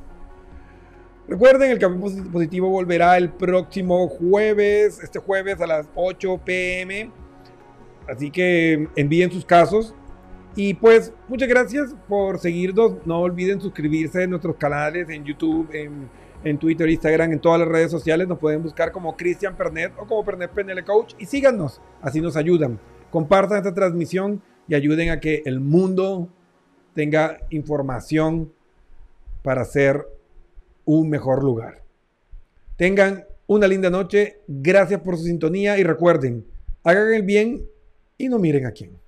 Recuerden, 1.25 1.71
el 1.71 1.79
Café 1.79 1.95
Positivo 2.29 2.69
volverá 2.69 3.17
el 3.17 3.29
próximo 3.29 4.09
jueves, 4.09 4.99
este 5.01 5.19
jueves 5.19 5.61
a 5.61 5.67
las 5.67 5.87
8 5.95 6.41
pm. 6.43 7.09
Así 8.07 8.31
que 8.31 8.87
envíen 8.95 9.31
sus 9.31 9.45
casos. 9.45 9.93
Y 10.55 10.75
pues 10.75 11.13
muchas 11.27 11.49
gracias 11.49 11.95
por 12.07 12.39
seguirnos. 12.39 13.05
No 13.05 13.21
olviden 13.21 13.59
suscribirse 13.59 14.23
en 14.23 14.29
nuestros 14.31 14.55
canales 14.57 15.09
en 15.09 15.23
YouTube, 15.23 15.69
en, 15.73 16.57
Twitter, 16.59 16.89
Instagram, 16.89 17.31
en 17.31 17.39
todas 17.39 17.59
las 17.59 17.67
redes 17.67 17.89
sociales. 17.89 18.27
Nos 18.27 18.37
pueden 18.37 18.61
buscar 18.61 18.91
como 18.91 19.15
Cristian 19.15 19.55
Pernet 19.55 19.93
o 19.97 20.05
como 20.05 20.23
Pernet 20.23 20.51
PNL 20.51 20.83
Coach 20.83 21.15
y 21.17 21.25
síganos. 21.25 21.81
Así 22.01 22.21
nos 22.21 22.35
ayudan. 22.35 22.79
Compartan 23.09 23.57
esta 23.57 23.73
transmisión 23.73 24.41
y 24.67 24.75
ayuden 24.75 25.09
a 25.09 25.19
que 25.19 25.41
el 25.45 25.59
mundo 25.59 26.29
tenga 26.93 27.39
información 27.49 28.51
para 29.41 29.65
ser 29.65 30.05
un 30.85 31.09
mejor 31.09 31.43
lugar. 31.43 31.83
Tengan 32.77 33.25
una 33.47 33.67
linda 33.67 33.89
noche, 33.89 34.39
gracias 34.47 35.01
por 35.01 35.17
su 35.17 35.23
sintonía 35.25 35.77
y 35.77 35.83
recuerden, 35.83 36.45
hagan 36.83 37.13
el 37.13 37.23
bien 37.23 37.65
y 38.17 38.29
no 38.29 38.39
miren 38.39 38.65
a 38.65 38.71
quién. 38.71 39.02